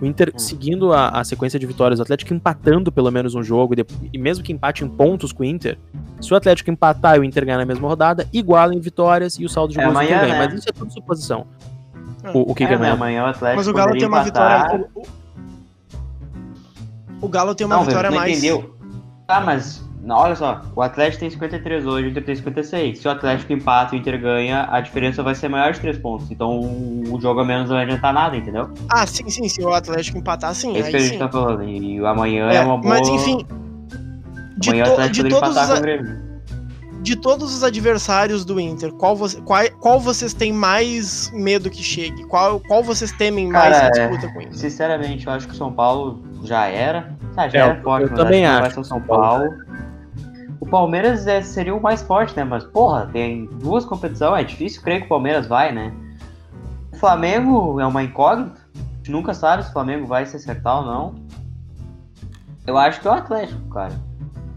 [0.01, 0.39] O Inter hum.
[0.39, 4.19] seguindo a, a, sequência de vitórias, o Atlético empatando pelo menos um jogo, e, e,
[4.19, 5.79] mesmo que empate em pontos com o Inter,
[6.21, 9.45] se o Atlético empatar e o Inter ganhar na mesma rodada, iguala em vitórias e
[9.45, 10.33] o saldo de é gols amanhã, ganha.
[10.33, 10.47] Né?
[10.47, 11.47] Mas isso é tudo suposição.
[12.23, 12.31] É.
[12.31, 12.93] O, o que, é, que é amanhã?
[12.93, 14.73] amanhã o Atlético Mas o Galo tem uma empatar...
[14.73, 14.91] vitória.
[14.95, 18.39] O, o, Galo tem uma não, vitória não mais.
[18.39, 18.77] Entendeu?
[19.27, 22.99] Tá, mas não, olha só, o Atlético tem 53 hoje, o Inter tem 56.
[22.99, 25.99] Se o Atlético empata e o Inter ganha, a diferença vai ser maior de 3
[25.99, 26.31] pontos.
[26.31, 28.71] Então o jogo a menos não vai adiantar nada, entendeu?
[28.89, 29.49] Ah, sim, sim.
[29.49, 30.75] Se o Atlético empatar, sim.
[30.75, 31.19] É isso que a gente sim.
[31.19, 31.65] tá falando.
[31.65, 32.95] E amanhã é, é uma boa.
[32.95, 33.47] Mas enfim.
[34.57, 35.71] De amanhã to, o Atlético de todos empatar os...
[35.71, 36.31] com o Grêmio.
[37.03, 41.83] De todos os adversários do Inter, qual, você, qual, qual vocês têm mais medo que
[41.83, 42.25] chegue?
[42.25, 44.59] Qual, qual vocês temem mais Cara, na disputa com isso?
[44.59, 47.17] Sinceramente, eu acho que o São Paulo já era.
[47.37, 48.61] Ah, já é, era forte, eu mas também acho.
[48.61, 49.51] Vai ser o São Paulo.
[50.61, 52.45] O Palmeiras é, seria o mais forte, né?
[52.45, 55.93] Mas, porra, tem duas competições, é difícil crer que o Palmeiras vai, né?
[56.93, 58.61] O Flamengo é uma incógnita.
[58.75, 61.15] A gente nunca sabe se o Flamengo vai se acertar ou não.
[62.67, 63.95] Eu acho que é o Atlético, cara.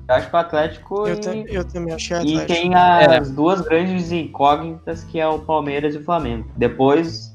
[0.10, 1.08] Eu acho que o Atlético.
[1.08, 1.20] Eu, e...
[1.20, 2.44] te, eu também achei Atlético.
[2.44, 3.32] E tem as é.
[3.32, 6.50] duas grandes incógnitas que é o Palmeiras e o Flamengo.
[6.58, 7.34] Depois,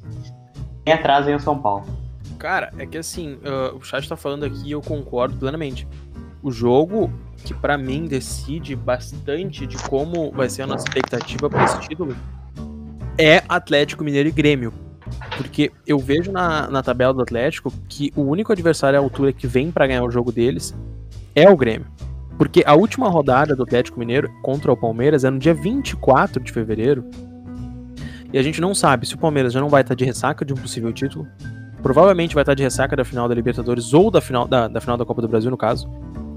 [0.85, 1.87] quem atrás vem o São Paulo.
[2.39, 5.89] Cara, é que assim, uh, o chat tá falando aqui e eu concordo plenamente.
[6.42, 7.12] O jogo
[7.44, 12.16] que para mim decide bastante de como vai ser a nossa expectativa para esse título
[13.16, 14.72] é Atlético Mineiro e Grêmio.
[15.37, 19.46] Porque eu vejo na, na tabela do Atlético que o único adversário à altura que
[19.46, 20.74] vem para ganhar o jogo deles
[21.35, 21.87] é o Grêmio.
[22.37, 26.53] Porque a última rodada do Atlético Mineiro contra o Palmeiras é no dia 24 de
[26.53, 27.05] fevereiro.
[28.33, 30.53] E a gente não sabe se o Palmeiras já não vai estar de ressaca de
[30.53, 31.27] um possível título.
[31.83, 34.96] Provavelmente vai estar de ressaca da final da Libertadores ou da final da, da final
[34.96, 35.88] da Copa do Brasil, no caso.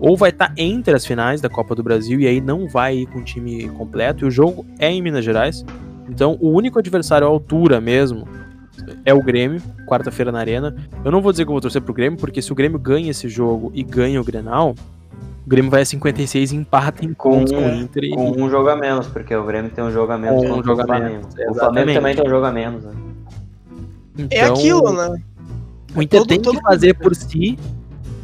[0.01, 3.05] Ou vai estar entre as finais da Copa do Brasil e aí não vai ir
[3.05, 4.25] com o time completo.
[4.25, 5.63] E o jogo é em Minas Gerais.
[6.09, 8.27] Então o único adversário à altura mesmo
[9.05, 10.75] é o Grêmio, quarta-feira na Arena.
[11.05, 13.11] Eu não vou dizer que eu vou torcer pro Grêmio, porque se o Grêmio ganha
[13.11, 14.73] esse jogo e ganha o Grenal,
[15.45, 18.03] o Grêmio vai a 56 e empata em Com, pontos com o Inter.
[18.05, 18.09] E...
[18.15, 20.63] com um jogo a menos, porque o Grêmio tem um jogo a menos Com um
[20.63, 22.91] jogo a menos, O Flamengo também tem um jogo a menos, né?
[24.31, 25.21] É Então, aquilo, né?
[25.95, 27.57] O Inter Todo- tem todo que fazer mundo- por si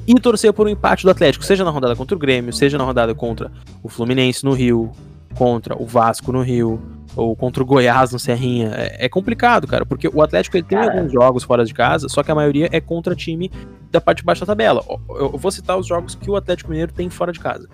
[0.08, 2.84] e torcer por um empate do Atlético, seja na rodada contra o Grêmio, seja na
[2.86, 3.52] rodada contra
[3.84, 4.92] o Fluminense no Rio,
[5.36, 6.82] contra o Vasco no Rio,
[7.16, 8.72] ou contra o Goiás no Serrinha.
[8.74, 12.24] É, é complicado, cara, porque o Atlético ele tem alguns jogos fora de casa, só
[12.24, 13.52] que a maioria é contra time
[13.92, 14.84] da parte de baixo da tabela.
[15.10, 17.68] Eu vou citar os jogos que o Atlético Mineiro tem fora de casa: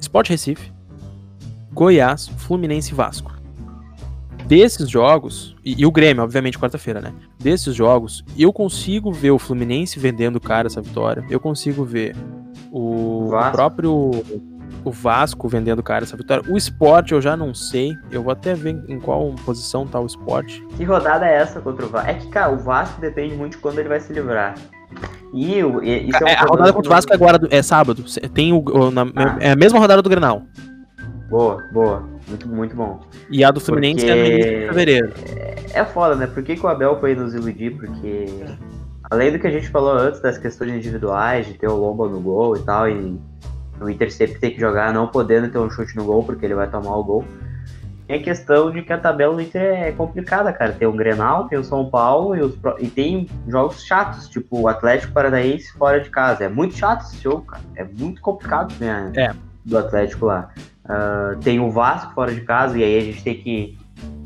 [0.00, 0.72] Sport Recife,
[1.72, 3.33] Goiás, Fluminense e Vasco.
[4.46, 7.12] Desses jogos, e, e o Grêmio, obviamente, quarta-feira, né?
[7.38, 11.24] Desses jogos, eu consigo ver o Fluminense vendendo cara essa vitória.
[11.30, 12.14] Eu consigo ver
[12.70, 14.10] o, o próprio
[14.84, 16.44] o Vasco vendendo cara essa vitória.
[16.52, 17.94] O Sport eu já não sei.
[18.10, 20.60] Eu vou até ver em qual posição tá o Sport.
[20.76, 22.10] Que rodada é essa contra o Vasco?
[22.10, 24.54] É que, cara, o Vasco depende muito de quando ele vai se livrar.
[25.32, 27.62] E, e isso é, um É, a problema rodada contra o Vasco é agora, é
[27.62, 28.04] sábado.
[28.34, 29.36] Tem o, o- na- Ah.
[29.40, 30.42] é a mesma rodada do Grenal.
[31.28, 32.02] Boa, boa.
[32.28, 33.00] Muito, muito bom.
[33.30, 35.12] E a do Fluminense é no Porque- início de fevereiro.
[35.72, 36.26] É foda, né?
[36.26, 37.70] Por que, que o Abel foi nos iludir?
[37.76, 38.26] Porque,
[39.10, 42.20] além do que a gente falou antes, das questões individuais, de ter o Lomba no
[42.20, 43.18] gol e tal, e
[43.80, 46.54] o Inter sempre tem que jogar não podendo ter um chute no gol, porque ele
[46.54, 47.24] vai tomar o gol.
[48.06, 50.72] Tem a questão de que a tabela do Inter é complicada, cara.
[50.72, 54.68] Tem o Grenal, tem o São Paulo e, os e tem jogos chatos, tipo o
[54.68, 56.44] Atlético Paranaense fora de casa.
[56.44, 57.62] É muito chato esse jogo, cara.
[57.74, 59.32] É muito complicado ganhar É.
[59.64, 60.50] do Atlético lá.
[60.88, 63.78] Ah, tem o Vasco fora de casa, e aí a gente tem que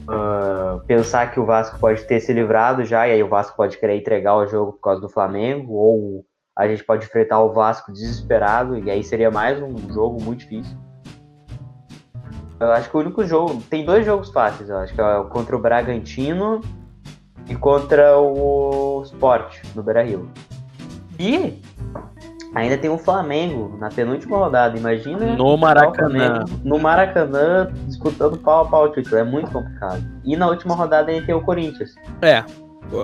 [0.09, 3.79] ah, pensar que o Vasco pode ter se livrado já, e aí o Vasco pode
[3.79, 6.25] querer entregar o jogo por causa do Flamengo, ou
[6.57, 10.77] a gente pode enfrentar o Vasco desesperado, e aí seria mais um jogo muito difícil.
[12.61, 13.63] Eu acho que o único jogo.
[13.71, 16.61] Tem dois jogos fáceis, eu acho que é contra o Bragantino
[17.49, 20.29] e contra o Sport, no Beira Rio.
[21.21, 21.63] E
[22.55, 24.79] ainda tem o Flamengo na penúltima rodada.
[24.79, 25.95] Imagina No Maracanã.
[25.95, 29.17] Flamengo no Maracanã disputando pau a pau o título.
[29.17, 30.03] É muito complicado.
[30.25, 31.95] E na última rodada ainda tem o Corinthians.
[32.23, 32.45] É.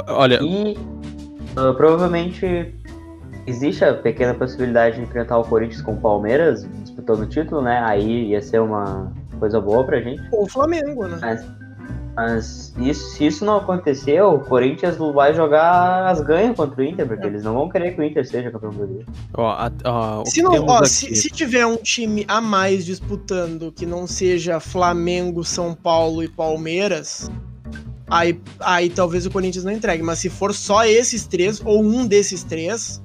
[0.09, 0.77] Olha, E
[1.57, 2.75] ah, provavelmente
[3.47, 7.83] existe a pequena possibilidade de enfrentar o Corinthians com o Palmeiras disputando o título, né?
[7.85, 10.23] Aí ia ser uma coisa boa pra gente.
[10.33, 11.19] Ou o Flamengo, né?
[11.21, 11.47] Mas,
[12.17, 17.07] mas isso, se isso não acontecer, o Corinthians vai jogar as ganhas contra o Inter,
[17.07, 19.09] porque eles não vão querer que o Inter seja campeão brasileiro.
[19.35, 23.73] ó, a- ó, o Se, não, ó, se, se tiver um time a mais disputando
[23.73, 27.31] que não seja Flamengo, São Paulo e Palmeiras,
[28.09, 30.03] aí, aí talvez o Corinthians não entregue.
[30.03, 33.03] Mas se for só esses três, ou um desses três,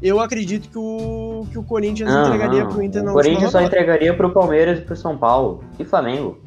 [0.00, 2.70] eu acredito que o, que o Corinthians Não, entregaria não.
[2.70, 5.62] pro Inter na o Corinthians só entregaria pro Palmeiras e pro São Paulo.
[5.78, 6.38] E Flamengo.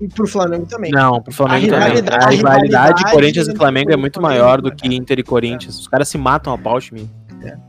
[0.00, 0.90] E pro Flamengo também.
[0.92, 1.88] Não, pro Flamengo A também.
[1.96, 5.22] rivalidade- A a rivalidade Corinthians e Flamengo é muito Flamengo, maior do que Inter e
[5.22, 5.78] Corinthians.
[5.80, 7.10] Os caras se matam a pau, time.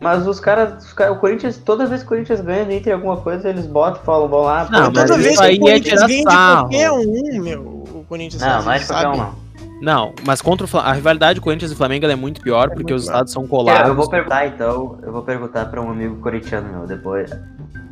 [0.02, 2.94] Mas os caras, os caras- o Corinthians, toda vez que o Corinthians ganha do Inter
[2.96, 4.68] alguma coisa, eles botam e falam, vão lá.
[4.70, 7.62] Não, Toda mas vez que aí o é Corinthians tirar ganha de qualquer um, meu,
[7.62, 9.18] o Corinthians Não, faz não é sabe?
[9.18, 9.50] não.
[9.82, 12.96] Não, mas contra o a rivalidade Corinthians e Flamengo ela é muito pior porque muito
[12.96, 13.88] os estados são É, colados.
[13.88, 17.32] eu vou perguntar então, eu vou perguntar pra um amigo corintiano meu depois.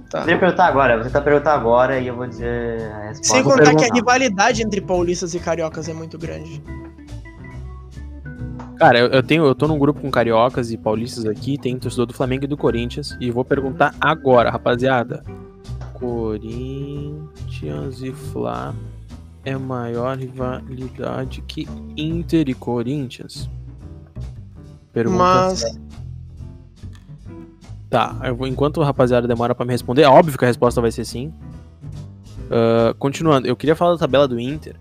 [0.09, 0.23] Tá.
[0.23, 3.33] Você perguntar agora, você tá perguntar agora e eu vou dizer a resposta.
[3.33, 6.63] Sem contar que a rivalidade entre paulistas e cariocas é muito grande.
[8.77, 12.05] Cara, eu, eu tenho, eu tô num grupo com cariocas e paulistas aqui, tem torcedor
[12.05, 15.23] do Flamengo e do Corinthians, e vou perguntar agora, rapaziada.
[15.93, 17.23] Corinthians
[18.01, 18.73] e Fla
[19.43, 21.67] é maior rivalidade que
[21.97, 23.49] Inter e Corinthians?
[24.93, 25.63] Pergunta Mas
[27.89, 30.91] Tá, eu enquanto o rapaziada demora pra me responder, é óbvio que a resposta vai
[30.91, 31.33] ser sim.
[32.49, 34.75] Ah, continuando, eu queria falar da tabela do Inter.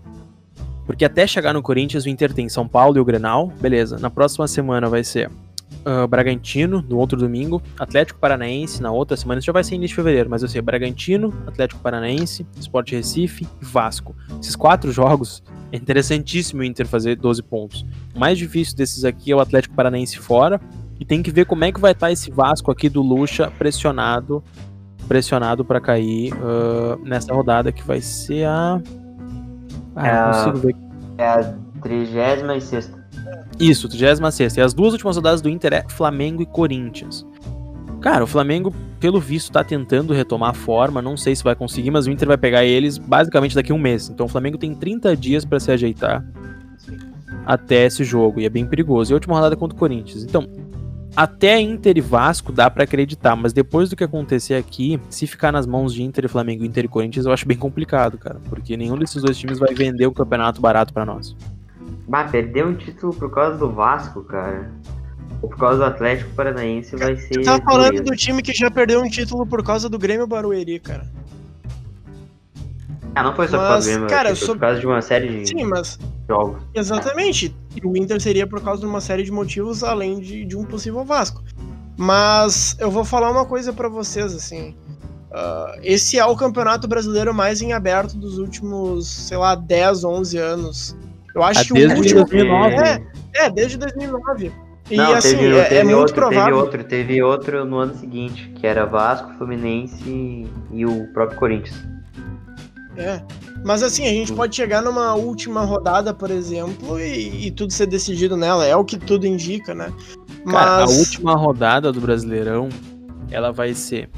[0.85, 3.51] Porque até chegar no Corinthians, o Inter tem São Paulo e o Grenal.
[3.59, 5.29] Beleza, na próxima semana vai ser
[5.85, 7.61] ah, Bragantino, no outro domingo.
[7.77, 9.39] Atlético Paranaense, na outra semana.
[9.39, 13.45] Isso já vai ser início de fevereiro, mas vai ser Bragantino, Atlético Paranaense, Sport Recife
[13.61, 14.15] e Vasco.
[14.41, 15.43] Esses quatro jogos,
[15.73, 17.85] é interessantíssimo o Inter fazer 12 pontos.
[18.15, 20.61] O mais difícil desses aqui é o Atlético Paranaense fora.
[20.99, 24.43] E tem que ver como é que vai estar esse Vasco aqui do Lucha pressionado
[25.07, 28.81] pressionado para cair ah, nessa rodada que vai ser a.
[29.95, 30.75] Ah, É consigo ver.
[31.17, 32.91] É a 36
[33.59, 34.57] Isso, 36.
[34.57, 37.25] E as duas últimas rodadas do Inter é Flamengo e Corinthians.
[38.01, 41.01] Cara, o Flamengo, pelo visto, tá tentando retomar a forma.
[41.01, 43.79] Não sei se vai conseguir, mas o Inter vai pegar eles basicamente daqui a um
[43.79, 44.09] mês.
[44.09, 46.23] Então o Flamengo tem 30 dias para se ajeitar.
[47.45, 49.11] até esse jogo, e é bem perigoso.
[49.11, 50.23] E a última rodada é contra o Corinthians.
[50.23, 50.47] Então,
[51.17, 55.51] até Inter e Vasco dá para acreditar, mas depois do que acontecer aqui, se ficar
[55.51, 58.77] nas mãos de Inter e Flamengo, Inter e Corinthians, eu acho bem complicado, cara, porque
[58.77, 61.35] nenhum desses dois times vai vender o campeonato barato para nós.
[62.07, 64.71] Bah, perder um título por causa do Vasco, cara.
[65.41, 67.33] Ou por causa do Atlético Paranaense vai ser.
[67.33, 70.79] Você tá falando do time que já perdeu um título por causa do Grêmio Barueri,
[70.79, 71.07] cara.
[73.15, 75.41] Ah, não foi só por causa do Grêmio, cara, foi por causa de uma série
[75.41, 75.97] de Sim, mas...
[76.27, 76.61] jogos.
[76.73, 77.55] Exatamente.
[77.83, 81.03] O Inter seria por causa de uma série de motivos além de, de um possível
[81.03, 81.43] Vasco.
[81.97, 84.75] Mas eu vou falar uma coisa para vocês, assim.
[85.31, 90.37] Uh, esse é o campeonato brasileiro mais em aberto dos últimos, sei lá, 10, 11
[90.37, 90.97] anos.
[91.33, 92.19] Eu acho Ah, que desde o último.
[92.21, 92.75] 2009.
[92.75, 93.01] É,
[93.35, 94.51] é, desde 2009.
[94.89, 96.43] E Não, assim, teve, é, teve é muito outro, provável.
[96.45, 101.96] Teve outro, teve outro no ano seguinte, que era Vasco, Fluminense e o próprio Corinthians.
[102.97, 103.21] É.
[103.63, 107.85] Mas assim, a gente pode chegar numa última rodada, por exemplo, e, e tudo ser
[107.85, 108.65] decidido nela.
[108.65, 109.93] É o que tudo indica, né?
[110.43, 110.53] Mas.
[110.53, 112.69] Cara, a última rodada do Brasileirão,
[113.29, 114.09] ela vai ser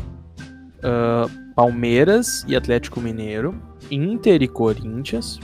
[0.83, 3.55] ah, Palmeiras e Atlético Mineiro,
[3.91, 5.39] Inter e Corinthians.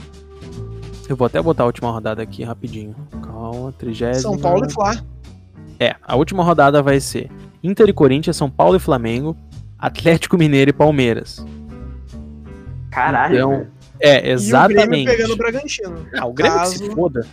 [1.08, 2.96] Eu vou até botar a última rodada aqui rapidinho.
[3.22, 4.14] Calma, 30.
[4.14, 4.96] São Paulo e Flá.
[5.78, 7.30] É, a última rodada vai ser
[7.62, 9.36] Inter e Corinthians, São Paulo e Flamengo,
[9.78, 11.44] Atlético Mineiro e Palmeiras.
[12.96, 13.36] Caralho.
[13.36, 13.66] Então.
[14.00, 15.06] É, E o Grêmio exatamente.
[15.10, 16.06] pegando o Bragantino.
[16.18, 17.26] Ah, o Grêmio que se Caso- foda.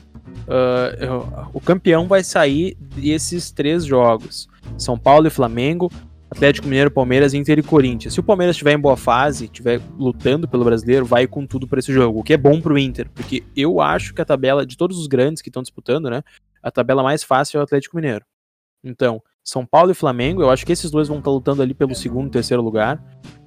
[0.99, 4.47] Eu- o campeão vai sair desses três jogos:
[4.77, 5.91] São Paulo e Flamengo,
[6.29, 8.13] Atlético Mineiro, Palmeiras, Inter e Corinthians.
[8.13, 11.79] Se o Palmeiras estiver em boa fase, estiver lutando pelo brasileiro, vai com tudo para
[11.79, 14.75] esse jogo, o que é bom pro Inter, porque eu acho que a tabela de
[14.77, 16.23] todos os grandes que estão disputando, né,
[16.61, 18.25] a tabela mais fácil é o Atlético Mineiro.
[18.83, 21.93] Então, São Paulo e Flamengo, eu acho que esses dois vão estar lutando ali pelo
[21.93, 23.01] segundo e terceiro lugar.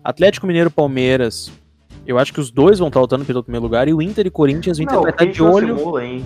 [0.04, 1.50] Atlético Mineiro, Palmeiras,
[2.06, 4.30] eu acho que os dois vão estar lutando pelo primeiro lugar e o Inter e
[4.30, 5.76] Corinthians, o Inter Não, vai o estar de olho.
[5.76, 6.24] simula, hein?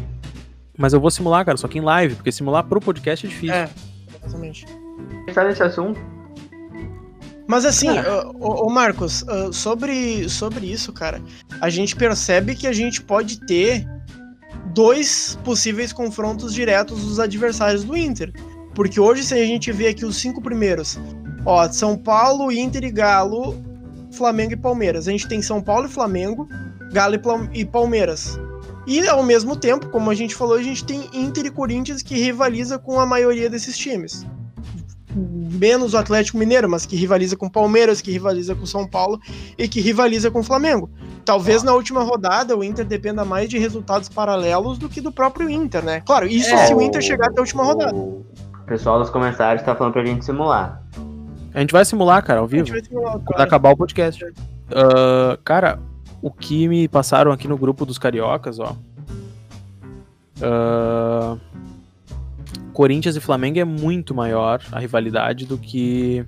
[0.79, 3.55] Mas eu vou simular, cara, só que em live, porque simular pro podcast é difícil.
[3.55, 3.69] É,
[4.25, 4.66] exatamente.
[5.35, 6.01] Tá nesse assunto?
[7.47, 8.29] Mas assim, Cara.
[8.38, 11.21] ô, Marcos, sobre, sobre isso, cara,
[11.61, 13.85] a gente percebe que a gente pode ter
[14.73, 18.33] dois possíveis confrontos diretos dos adversários do Inter.
[18.73, 20.99] Porque hoje, se a gente vê aqui os cinco primeiros,
[21.45, 23.61] ó, São Paulo, Inter e Galo,
[24.11, 25.09] Flamengo e Palmeiras.
[25.09, 26.49] A gente tem São Paulo e Flamengo,
[26.92, 27.16] Galo
[27.53, 28.38] e Palmeiras.
[28.87, 32.16] E ao mesmo tempo, como a gente falou, a gente tem Inter e Corinthians que
[32.16, 34.27] rivaliza com a maioria desses times
[35.14, 39.20] menos o Atlético Mineiro, mas que rivaliza com o Palmeiras, que rivaliza com São Paulo
[39.59, 40.90] e que rivaliza com o Flamengo.
[41.25, 45.51] Talvez na última rodada o Inter dependa mais de resultados paralelos do que do próprio
[45.51, 46.01] Inter, né?
[46.01, 47.94] Claro, isso É, se o Inter chegar até a última rodada.
[47.94, 48.25] O
[48.66, 50.83] pessoal nos comentários tá falando pra gente simular.
[51.53, 53.43] A gente vai simular, cara, ao A vivo, gente vai simular, quando claro.
[53.43, 54.25] acabar o podcast.
[54.71, 55.79] Ah, cara,
[56.23, 58.77] o que me passaram aqui no grupo dos cariocas, ó.
[60.43, 61.37] Ah,
[62.73, 66.25] Corinthians e Flamengo é muito maior a rivalidade do que.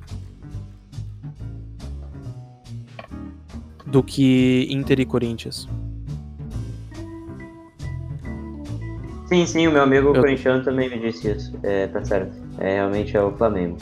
[3.86, 5.68] Do que Inter e Corinthians.
[9.26, 11.58] Sim, sim, o meu amigo Eu- corintiano também me disse isso.
[11.62, 12.32] É, tá certo.
[12.58, 13.78] É, realmente é o Flamengo.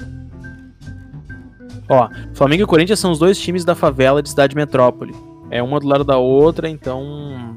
[1.90, 5.12] Ó, Flamengo e Corinthians são os dois times da favela de cidade metrópole.
[5.50, 7.56] É uma do lado da outra, então.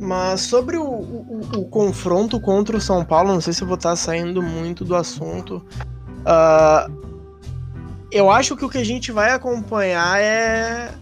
[0.00, 3.76] Mas sobre o, o- o- confronto contra o São Paulo, não sei se eu vou
[3.76, 5.64] estar saindo muito do assunto.
[6.24, 6.88] ah,
[8.10, 10.92] eu acho que o que a gente vai acompanhar é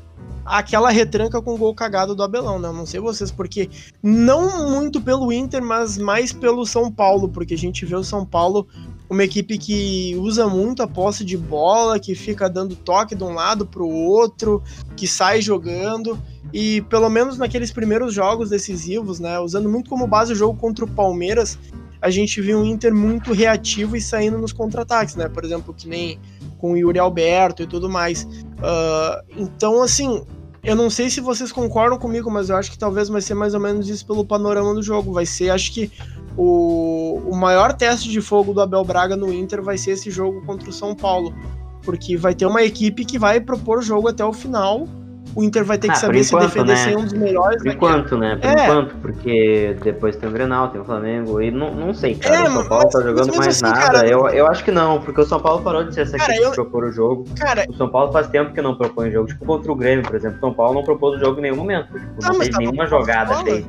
[0.44, 2.68] aquela retranca com o gol cagado do Abelão, né?
[2.68, 3.70] Eu não sei vocês, porque
[4.02, 8.26] não muito pelo Inter, mas mais pelo São Paulo, porque a gente vê o São
[8.26, 8.68] Paulo
[9.08, 13.32] uma equipe que usa muito a posse de bola, que fica dando toque de um
[13.32, 14.62] lado para o outro,
[14.96, 16.18] que sai jogando.
[16.52, 20.84] E pelo menos naqueles primeiros jogos decisivos, né, usando muito como base o jogo contra
[20.84, 21.58] o Palmeiras,
[22.00, 25.28] a gente viu um Inter muito reativo e saindo nos contra-ataques, né?
[25.28, 26.18] Por exemplo, que nem
[26.58, 28.26] com o Yuri Alberto e tudo mais.
[28.62, 30.24] Ah, então, assim,
[30.62, 33.54] eu não sei se vocês concordam comigo, mas eu acho que talvez vai ser mais
[33.54, 35.12] ou menos isso pelo panorama do jogo.
[35.12, 35.90] Vai ser, acho que
[36.38, 40.40] o, o maior teste de fogo do Abel Braga no Inter vai ser esse jogo
[40.46, 41.34] contra o São Paulo.
[41.82, 44.86] Porque vai ter uma equipe que vai propor jogo até o final.
[45.34, 46.84] O Inter vai ter que Ah, saber se enquanto, defender né?
[46.84, 47.62] sem um dos melhores.
[47.62, 48.36] Por enquanto, né?
[48.36, 48.64] Por É.
[48.64, 52.34] enquanto, porque depois tem o Grenal, tem o Flamengo, e não, não sei, cara.
[52.36, 53.78] É, o São Paulo mas- tá jogando mais assim, nada.
[53.80, 56.32] cara, eu, eu acho que não, porque o São Paulo parou de ser essa Cara,
[56.32, 57.24] equipe eu- que propor o jogo.
[57.38, 60.16] Cara, O São Paulo faz tempo que não propõe jogo, tipo contra o Grêmio, por
[60.16, 60.38] exemplo.
[60.38, 61.86] O São Paulo não propôs o jogo em nenhum momento.
[61.92, 63.68] Tipo, Ah, não mas fez nenhuma jogada feita.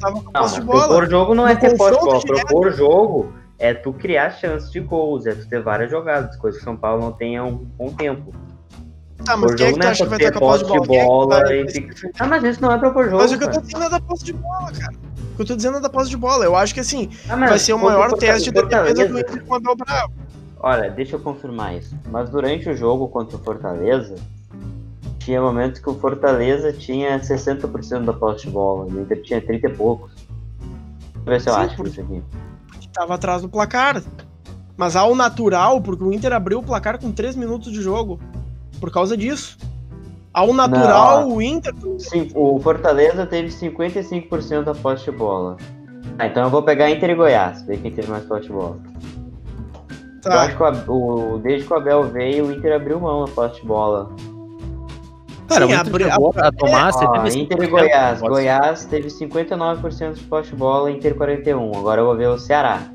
[0.00, 0.86] Tava com Não, posse de bola.
[0.86, 2.18] propor jogo não é ter posse de bola.
[2.20, 2.46] direto.
[2.46, 6.62] Propor jogo é tu criar chances de gols, é tu ter várias jogadas, coisa que
[6.62, 8.32] o São Paulo não tem há um bom tempo.
[9.24, 10.68] Tá, mas quem é que tu é acha que vai ter com a posse de
[10.70, 10.86] bola?
[10.86, 12.10] de é bola vai- e defender?
[12.20, 13.16] Ah, mas isso não é propor jogo.
[13.16, 14.94] Mas o que eu tô dizendo é da posse de bola, cara.
[15.32, 16.44] O que eu tô dizendo é da posse de bola.
[16.44, 19.52] Eu acho que assim, Ah, vai ser o maior teste da defesa do Inter com
[19.52, 20.08] o Abel Braga.
[20.60, 21.96] Olha, deixa eu confirmar isso.
[22.10, 24.14] Mas durante o jogo contra o Fortaleza,
[25.26, 28.84] tinha momentos que o Fortaleza tinha 60% da posse de bola.
[28.86, 30.12] O Inter tinha 30 e poucos.
[30.14, 32.22] Deixa eu ver se eu Sim, acho por- isso aqui.
[32.80, 34.00] que tava atrás do placar.
[34.76, 38.20] Mas ao natural, porque o Inter abriu o placar com 3 minutos de jogo.
[38.78, 39.58] Por causa disso.
[40.32, 41.36] Ao natural, Não.
[41.36, 41.74] o Inter.
[41.98, 45.56] Sim, o Fortaleza teve 55% da posse de bola.
[46.18, 48.78] Ah, então eu vou pegar Inter e Goiás, ver quem teve mais posse de bola.
[50.24, 50.42] Eu Tá.
[50.42, 53.66] acho que o, desde que o Abel veio, o Inter abriu mão da posse de
[53.66, 54.10] bola.
[55.48, 58.20] Cara, Sim, o Inter chegou a tomar Ó, 75% Inter e Goiás.
[58.20, 61.76] Goiás teve 59% de posse de bola, Inter 41%.
[61.76, 62.90] Agora eu vou ver o Ceará.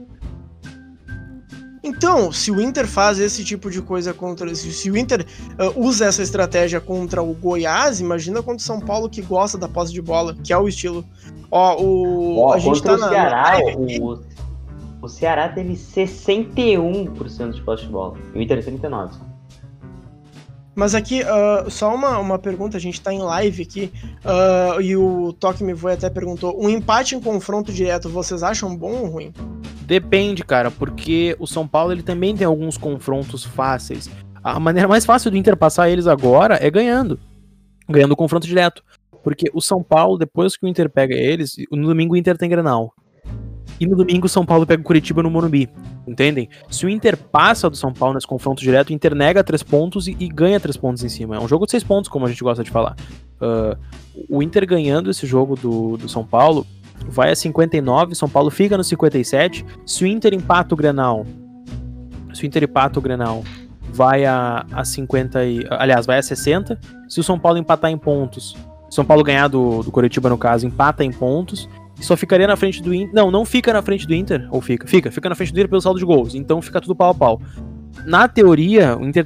[1.84, 4.54] Então, se o Inter faz esse tipo de coisa contra.
[4.54, 5.26] Se, o Inter
[5.58, 9.68] ah, usa essa estratégia contra o Goiás, imagina contra o São Paulo que gosta da
[9.68, 11.04] posse de bola, que é o estilo.
[11.49, 12.38] Ó, o.
[12.39, 13.10] Ó, a gente tá o na.
[13.10, 14.20] Ceará, na- o,
[15.02, 18.16] o Ceará teve 61% de posse de bola.
[18.36, 19.31] E o Inter 39%.
[20.82, 23.92] Mas aqui, ah, só uma, uma pergunta, a gente tá em live aqui,
[24.26, 28.76] ah, e o Toque Me Voe até perguntou: um empate em confronto direto, vocês acham
[28.76, 29.32] bom ou ruim?
[29.84, 34.10] Depende, cara, porque o São Paulo ele também tem alguns confrontos fáceis.
[34.44, 37.20] A maneira mais fácil do Inter passar eles agora é ganhando.
[37.88, 38.84] Ganhando o confronto direto.
[39.24, 42.50] Porque o São Paulo, depois que o Inter pega eles, no domingo o Inter tem
[42.50, 42.92] Granal.
[43.82, 45.68] E no domingo São Paulo pega o Curitiba no Morumbi.
[46.08, 46.48] Entendem?
[46.70, 50.08] Se o Inter passa do São Paulo nesse confronto direto, o Inter nega três pontos
[50.08, 51.36] e, e ganha três pontos em cima.
[51.36, 52.96] É um jogo de seis pontos, como a gente gosta de falar.
[53.42, 53.76] Ah,
[54.30, 56.64] o Inter ganhando esse jogo do, do São Paulo
[57.08, 59.66] vai a 59, São Paulo fica no 57.
[59.84, 61.26] Se o Inter empata o Grenal,
[62.36, 63.44] se o Inter empata o Grenal,
[63.92, 66.80] vai a, a 50 e, aliás, vai a 60.
[67.10, 68.56] Se o São Paulo empatar em pontos,
[68.92, 71.68] São Paulo ganhar do, do Coritiba no caso, empata em pontos,
[72.02, 73.14] só ficaria na frente do Inter.
[73.14, 74.88] Não, não fica na frente do Inter, ou fica?
[74.88, 76.36] Fica, fica na frente do Inter pelo saldo de gols.
[76.36, 77.41] Então fica tudo pau a pau.
[78.06, 79.26] Na teoria, o Inter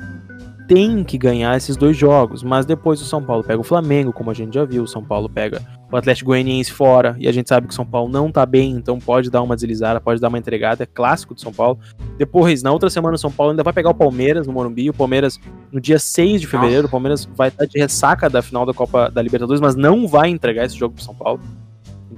[0.67, 4.32] tem que ganhar esses dois jogos, mas depois o São Paulo pega o Flamengo, como
[4.32, 5.61] a gente já viu, o São Paulo pega
[5.91, 8.71] o Atlético Goianiense fora, e a gente sabe que o São Paulo não tá bem,
[8.71, 11.80] então pode dar uma deslizada, pode dar uma entregada, é clássico do São Paulo.
[12.17, 14.93] Depois, na outra semana, o São Paulo ainda vai pegar o Palmeiras no Morumbi, o
[14.93, 15.39] Palmeiras
[15.71, 19.09] no dia 6 de fevereiro, o Palmeiras vai estar de ressaca da final da Copa
[19.09, 21.39] da Libertadores, mas não vai entregar esse jogo pro São Paulo.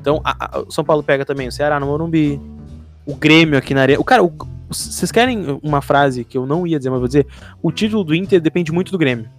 [0.07, 2.39] Então, a- a- o São Paulo pega também o Ceará no Morumbi,
[3.05, 3.99] o Grêmio aqui na areia.
[3.99, 4.31] O cara, o-
[4.69, 7.27] vocês querem uma frase que eu não ia dizer, mas vou dizer?
[7.61, 9.29] O título do Inter depende muito do Grêmio.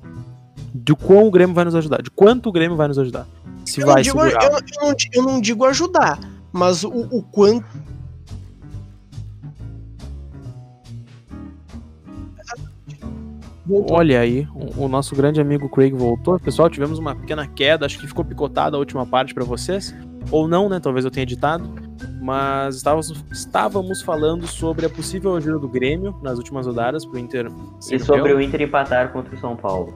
[0.75, 3.27] De quão o Grêmio vai nos ajudar, de quanto o Grêmio vai nos ajudar.
[3.65, 4.45] Se Eu vai digo, segurar.
[4.45, 6.21] eu, eu não, eu não digo ajudar,
[6.53, 7.65] mas o, o quanto.
[13.67, 13.97] Voltou.
[13.97, 16.39] Olha aí, o, o nosso grande amigo Craig voltou.
[16.41, 19.95] Pessoal, tivemos uma pequena queda, acho que ficou picotada a última parte pra vocês.
[20.31, 20.81] Ou não, né?
[20.81, 21.69] Talvez eu tenha editado.
[22.21, 27.51] Mas estávamos, estávamos falando sobre a possível ajuda do Grêmio nas últimas rodadas pro Inter
[27.81, 29.95] ser E sobre o Inter empatar contra o São Paulo.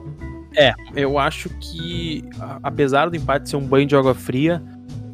[0.95, 2.23] Eu acho que,
[2.61, 4.63] apesar do empate ser um banho de água fria,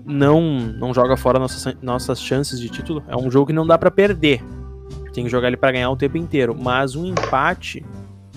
[0.05, 3.03] não, não joga fora nossas, nossas chances de título.
[3.07, 4.43] É um jogo que não dá pra perder.
[5.13, 6.55] Tem que jogar ele pra ganhar o tempo inteiro.
[6.57, 7.85] Mas um empate,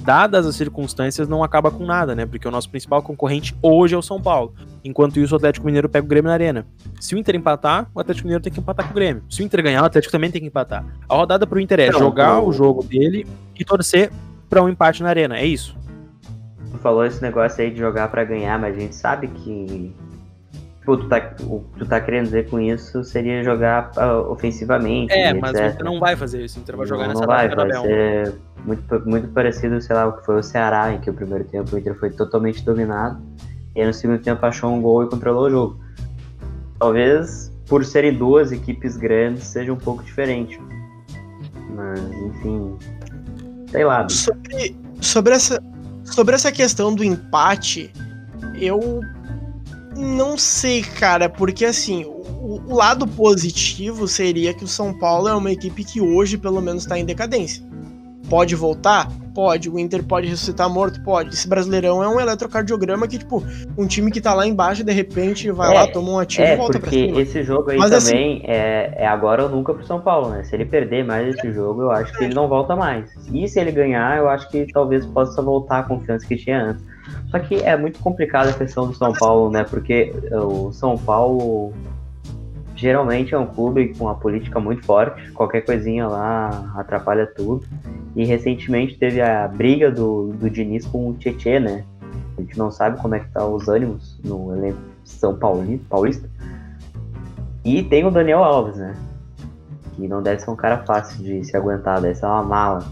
[0.03, 2.27] dadas as circunstâncias, não acaba com nada, né?
[2.27, 4.55] Porque o nosso principal concorrente hoje é o São Paulo.
[4.85, 6.67] Enquanto isso, o Atlético Mineiro pega o Grêmio na arena.
[7.01, 9.23] Se o Inter empatar, o Atlético Mineiro tem que empatar com o Grêmio.
[9.31, 10.85] Se o Inter ganhar, o Atlético também tem que empatar.
[11.09, 13.27] A rodada pro Inter é Não, jogar o- o jogo dele
[13.59, 14.11] e torcer
[14.51, 15.39] pra um empate na arena.
[15.39, 15.77] É isso.
[16.71, 19.95] Tu falou esse negócio aí de jogar pra ganhar, mas a gente sabe que.
[20.81, 25.13] Tipo, tu tá, o que tu tá querendo dizer com isso seria jogar ah, ofensivamente.
[25.13, 25.75] É, mas o etc.
[25.75, 26.59] Inter não vai fazer isso.
[26.59, 28.35] O Inter vai jogar não, nessa não vai, vai ser
[28.65, 31.75] muito, muito parecido, sei lá, o que foi o Ceará, em que o primeiro tempo
[31.75, 33.21] o Inter foi totalmente dominado.
[33.75, 35.81] E aí no segundo tempo achou um gol e controlou o jogo.
[36.79, 40.61] Talvez por serem duas equipes grandes seja um pouco diferente.
[41.75, 42.77] Mas, enfim.
[43.71, 44.07] Sei lá.
[44.09, 45.63] Sobre, sobre, essa,
[46.05, 47.91] sobre essa questão do empate,
[48.61, 49.01] eu
[49.97, 55.35] não sei, cara, porque assim, o, o lado positivo seria que o São Paulo é
[55.35, 57.72] uma equipe que hoje, pelo menos, tá em decadência.
[58.33, 59.09] Pode voltar?
[59.35, 59.69] Pode.
[59.69, 61.03] O Inter pode ressuscitar morto?
[61.03, 61.35] Pode.
[61.35, 63.45] Esse brasileirão é um eletrocardiograma que, tipo,
[63.77, 66.55] um time que tá lá embaixo, de repente, vai É, lá, toma um ativo É,
[66.55, 67.21] e volta pra porque cima.
[67.21, 70.45] esse jogo aí Mas, assim, também é, é agora ou nunca pro São Paulo, né?
[70.45, 73.05] Se ele perder mais esse jogo, eu acho que ele não volta mais.
[73.31, 76.83] E se ele ganhar, eu acho que talvez possa voltar a confiança que tinha antes.
[77.31, 79.63] Só que é muito complicada a questão do São Paulo, né?
[79.65, 81.75] Porque o São Paulo
[82.83, 85.31] geralmente é um clube com uma política muito forte.
[85.31, 87.65] Qualquer coisinha lá atrapalha tudo.
[88.17, 91.85] E recentemente teve a briga do, do Diniz com o Tietê, né?
[92.37, 96.29] A gente não sabe como é que tá os ânimos no elenco São Paulino, Paulista.
[97.65, 98.97] E tem o Daniel Alves, né?
[99.95, 102.85] Que não deve ser um cara fácil de se aguentar, deve ser uma mala.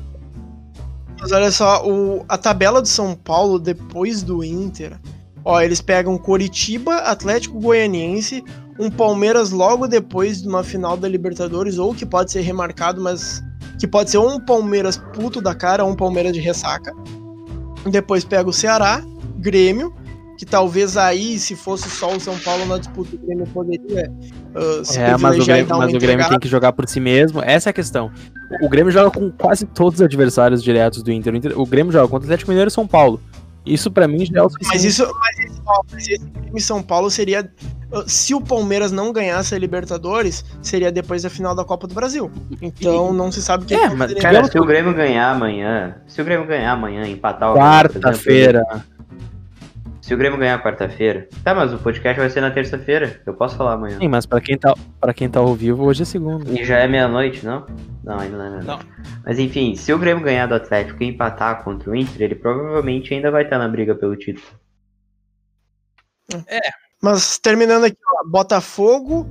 [1.21, 4.97] Mas olha só, o, a tabela do São Paulo depois do Inter.
[5.45, 8.45] Ó, eles pegam Coritiba, Atlético Goianiense,
[8.81, 13.43] um Palmeiras logo depois de uma final da Libertadores, ou que pode ser remarcado, mas
[13.79, 16.93] que pode ser um Palmeiras puto da cara ou um Palmeiras de ressaca.
[17.91, 19.03] Depois pega o Ceará,
[19.39, 19.95] Grêmio,
[20.39, 24.11] que talvez aí, se fosse só o São Paulo na disputa, o Grêmio poderia
[24.55, 27.43] uh, se é, mas o Grêmio, mas o Grêmio tem que jogar por si mesmo.
[27.43, 28.11] Essa é a questão.
[28.63, 31.35] O Grêmio joga com quase todos os adversários diretos do Inter.
[31.59, 33.21] O Grêmio joga contra o Atlético Mineiro e São Paulo.
[33.65, 34.75] Isso para mim já é o suficiente.
[34.75, 37.51] Mas isso, mas esse, mas esse Grêmio São Paulo seria
[38.07, 42.31] se o Palmeiras não ganhasse a Libertadores, seria depois da final da Copa do Brasil.
[42.63, 43.89] Então não se sabe quem é.
[43.91, 48.65] Mas, cara, se o Grêmio ganhar amanhã, se o Grêmio ganhar amanhã, empatar o quarta-feira.
[50.11, 51.29] Se o Grêmio ganhar quarta-feira.
[51.45, 53.23] Tá, mas o podcast vai ser na terça-feira.
[53.25, 53.97] Eu posso falar amanhã.
[53.97, 56.51] Sim, mas para quem tá para quem tá ao vivo, hoje é segunda.
[56.51, 57.65] E já é meia-noite, não?
[58.03, 58.89] Não, ainda não é meia-noite.
[59.25, 63.15] Mas enfim, se o Grêmio ganhar do Atlético e empatar contra o Inter, ele provavelmente
[63.15, 64.49] ainda vai estar na briga pelo título.
[66.49, 66.59] É,
[67.01, 69.29] mas terminando aqui, ó, Botafogo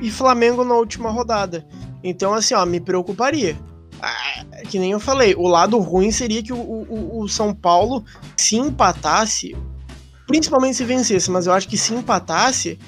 [0.00, 1.66] e Flamengo na última rodada.
[2.02, 3.58] Então, assim, ó, me preocuparia.
[4.00, 8.02] Ah, que nem eu falei, o lado ruim seria que o, o, o, São Paulo,
[8.38, 9.54] se empatasse,
[10.26, 12.78] principalmente se vencesse, mas eu acho que se empatasse,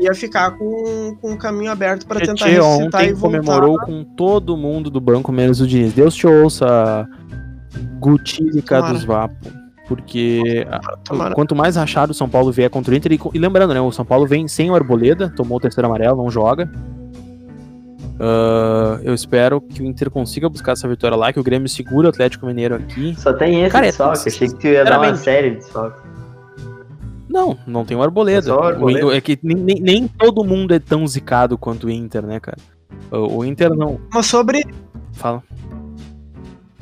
[0.00, 3.38] ia ficar com, com o caminho aberto para tentar ressuscitar ontem e voltar.
[3.38, 5.92] comemorou com todo mundo do banco, menos o Diniz.
[5.92, 7.06] Deus te ouça,
[7.98, 9.58] Gutírica dos Vapo.
[9.86, 10.66] Porque
[11.02, 11.34] Tomara.
[11.34, 13.90] quanto mais rachado o São Paulo vier contra o Inter, e, e, lembrando, né, o
[13.90, 16.70] São Paulo vem sem o Arboleda, tomou o terceiro amarelo, não joga.
[18.20, 22.08] Uh, eu espero que o Inter consiga buscar essa vitória lá, que o Grêmio segura
[22.08, 23.14] o Atlético Mineiro aqui.
[23.18, 25.98] Só tem esse Cara, é desfalque, achei que tu ia dar uma série de desfalque.
[27.28, 28.50] Não, não tem o Arboleda.
[28.50, 29.06] É, o Arboleda.
[29.06, 32.40] O, é que nem, nem, nem, todo mundo é tão zicado quanto o Inter, né,
[32.40, 32.58] cara?
[33.10, 34.00] O, o Inter não.
[34.12, 34.64] Mas sobre.
[35.12, 35.42] Fala.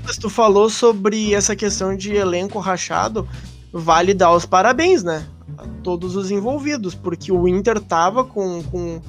[0.05, 3.29] Mas tu falou sobre essa questão de elenco rachado,
[3.73, 5.27] vale dar os parabéns, né?
[5.59, 9.01] A todos os envolvidos, porque o Inter tava com, com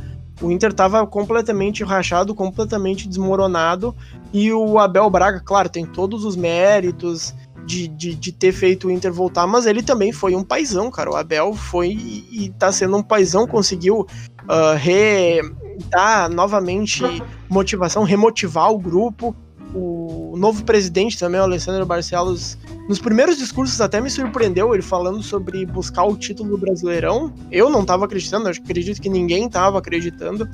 [0.42, 3.96] o Inter tava completamente rachado, completamente desmoronado,
[4.32, 7.34] e o Abel Braga, claro, tem todos os méritos
[7.68, 11.12] de, de, de, ter feito o Inter voltar, mas ele também foi um paizão, cara.
[11.12, 15.42] O Abel foi e, e tá sendo um paizão, conseguiu uh, re,
[15.90, 17.04] dar novamente
[17.50, 19.36] motivação, remotivar o grupo
[19.74, 22.58] o novo presidente também, o Alessandro Barcelos,
[22.88, 27.34] nos primeiros discursos até me surpreendeu ele falando sobre buscar o título do Brasileirão.
[27.52, 30.48] Eu não estava acreditando, acredito que ninguém estava acreditando,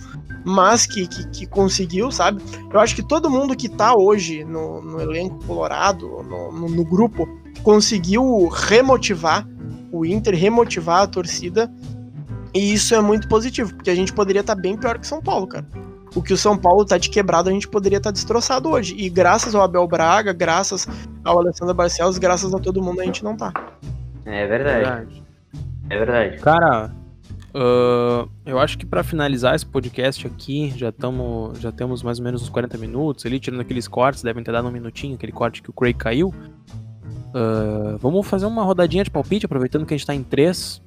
[0.44, 2.42] mas que, que, que, conseguiu, sabe?
[2.72, 6.84] Eu acho que todo mundo que está hoje no, no, elenco colorado, no, no, no
[6.84, 7.28] grupo,
[7.62, 9.48] conseguiu remotivar
[9.92, 11.72] o Inter, remotivar a torcida.
[12.52, 15.22] E isso é muito positivo, porque a gente poderia estar tá bem pior que São
[15.22, 15.68] Paulo, cara
[16.16, 18.96] o que o São Paulo tá de quebrado, a gente poderia estar tá destroçado hoje.
[18.98, 20.88] E graças ao Abel Braga, graças
[21.24, 23.52] ao Alessandro Barcelos, graças a todo mundo, a gente não tá.
[24.26, 25.24] É verdade.
[25.90, 26.38] É verdade.
[26.38, 26.92] Cara,
[27.54, 32.26] uh, eu acho que para finalizar esse podcast aqui, já, tamo, já temos mais ou
[32.26, 35.62] menos uns 40 minutos ali, tirando aqueles cortes, devem ter dado um minutinho, aquele corte
[35.62, 36.34] que o Craig caiu.
[37.34, 40.82] Uh, vamos fazer uma rodadinha de palpite, aproveitando que a gente tá em três.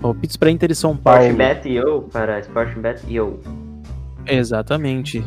[0.00, 1.20] Palpites para Inter e São Paulo.
[1.20, 3.40] Sportbet e eu, para Sportbet e eu.
[4.26, 5.24] Exatamente.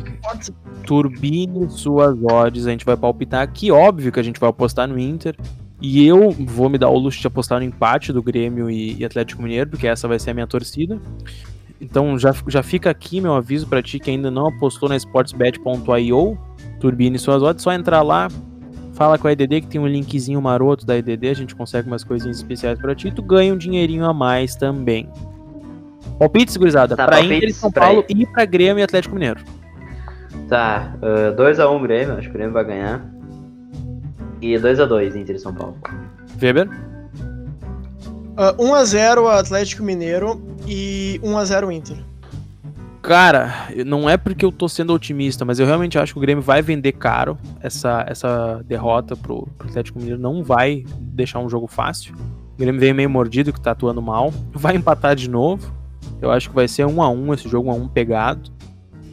[0.84, 2.66] Turbine suas odds.
[2.66, 3.70] A gente vai palpitar aqui.
[3.70, 5.36] Óbvio que a gente vai apostar no Inter.
[5.80, 9.42] E eu vou me dar o luxo de apostar no empate do Grêmio e, Atlético
[9.42, 10.98] Mineiro, porque essa vai ser a minha torcida.
[11.80, 16.38] Então já, já fica aqui meu aviso para ti que ainda não apostou na sportsbet.io,
[16.80, 18.28] turbine suas odds, só entrar lá,
[18.94, 22.02] fala com a EDD que tem um linkzinho maroto da EDD, a gente consegue umas
[22.02, 25.06] coisinhas especiais para ti, tu ganha um dinheirinho a mais também.
[26.18, 28.16] Palpites, gurizada, tá, pra Inter, São Paulo pra...
[28.16, 29.40] e pra Grêmio e Atlético Mineiro.
[30.48, 30.94] Tá,
[31.36, 33.04] 2x1 uh, um, Grêmio, acho que o Grêmio vai ganhar.
[34.40, 35.76] E 2x2 Inter e São Paulo.
[36.40, 36.68] Weber?
[38.36, 41.96] Uh, 1x0 Atlético Mineiro e 1x0 Inter.
[43.02, 46.42] Cara, não é porque eu tô sendo otimista, mas eu realmente acho que o Grêmio
[46.42, 50.20] vai vender caro essa, essa derrota pro, pro Atlético Mineiro.
[50.20, 52.14] Não vai deixar um jogo fácil.
[52.54, 54.32] O Grêmio veio meio mordido, que tá atuando mal.
[54.52, 55.72] Vai empatar de novo.
[56.20, 58.50] Eu acho que vai ser um a um esse jogo, um a um pegado.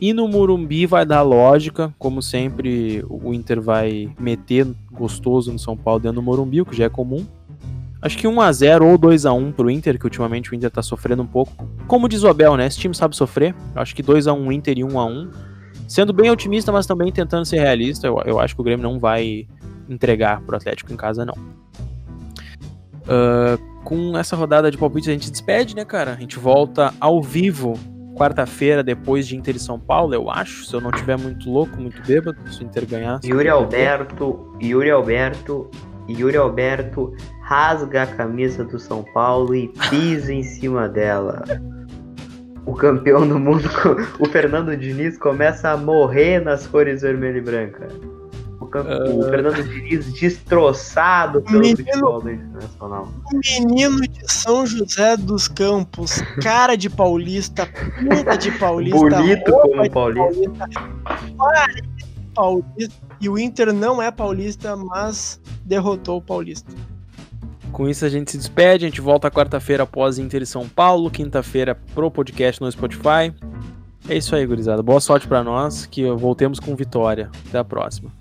[0.02, 5.78] E no Murumbi vai dar lógica, como sempre o Inter vai meter gostoso no São
[5.78, 7.26] Paulo dentro do Morumbi, o que já é comum.
[8.02, 10.70] Acho que 1 a 0 ou 2 a 1 pro Inter, que ultimamente o Inter
[10.70, 11.66] tá sofrendo um pouco.
[11.88, 12.68] Como diz o Abel, né?
[12.68, 13.56] Esse time sabe sofrer.
[13.74, 15.32] Acho que 2 a 1 Inter e 1 a 1
[15.88, 19.00] Sendo bem otimista, mas também tentando ser realista, eu, eu acho que o Grêmio não
[19.00, 19.48] vai
[19.88, 21.36] entregar pro Atlético em casa, não.
[23.04, 26.14] Uh, com essa rodada de palpites a gente despede, né, cara?
[26.14, 27.78] A gente volta ao vivo
[28.16, 30.66] quarta-feira, depois de Inter e São Paulo, eu acho.
[30.66, 33.20] Se eu não tiver muito louco, muito bêbado, se o Inter ganhar.
[33.24, 35.70] Yuri Alberto, Yuri Alberto,
[36.10, 41.44] Yuri Alberto rasga a camisa do São Paulo e pisa em cima dela.
[42.66, 43.70] O campeão do mundo,
[44.20, 47.88] o Fernando Diniz, começa a morrer nas cores vermelho e branca.
[48.60, 49.20] O, uh...
[49.20, 53.10] o Fernando Diniz destroçado pelo menino, futebol do Internacional.
[53.60, 58.98] Menino de São José dos Campos, cara de paulista, puta de paulista.
[58.98, 60.68] Bonito como paulista.
[61.38, 61.80] paulista.
[62.34, 63.04] paulista.
[63.20, 66.72] E o Inter não é paulista, mas derrotou o paulista.
[67.72, 71.10] Com isso a gente se despede, a gente volta quarta-feira após Inter e São Paulo,
[71.10, 73.34] quinta-feira pro podcast no Spotify.
[74.08, 74.84] É isso aí, gurizada.
[74.84, 77.32] Boa sorte para nós, que voltemos com vitória.
[77.48, 78.12] Até a próxima.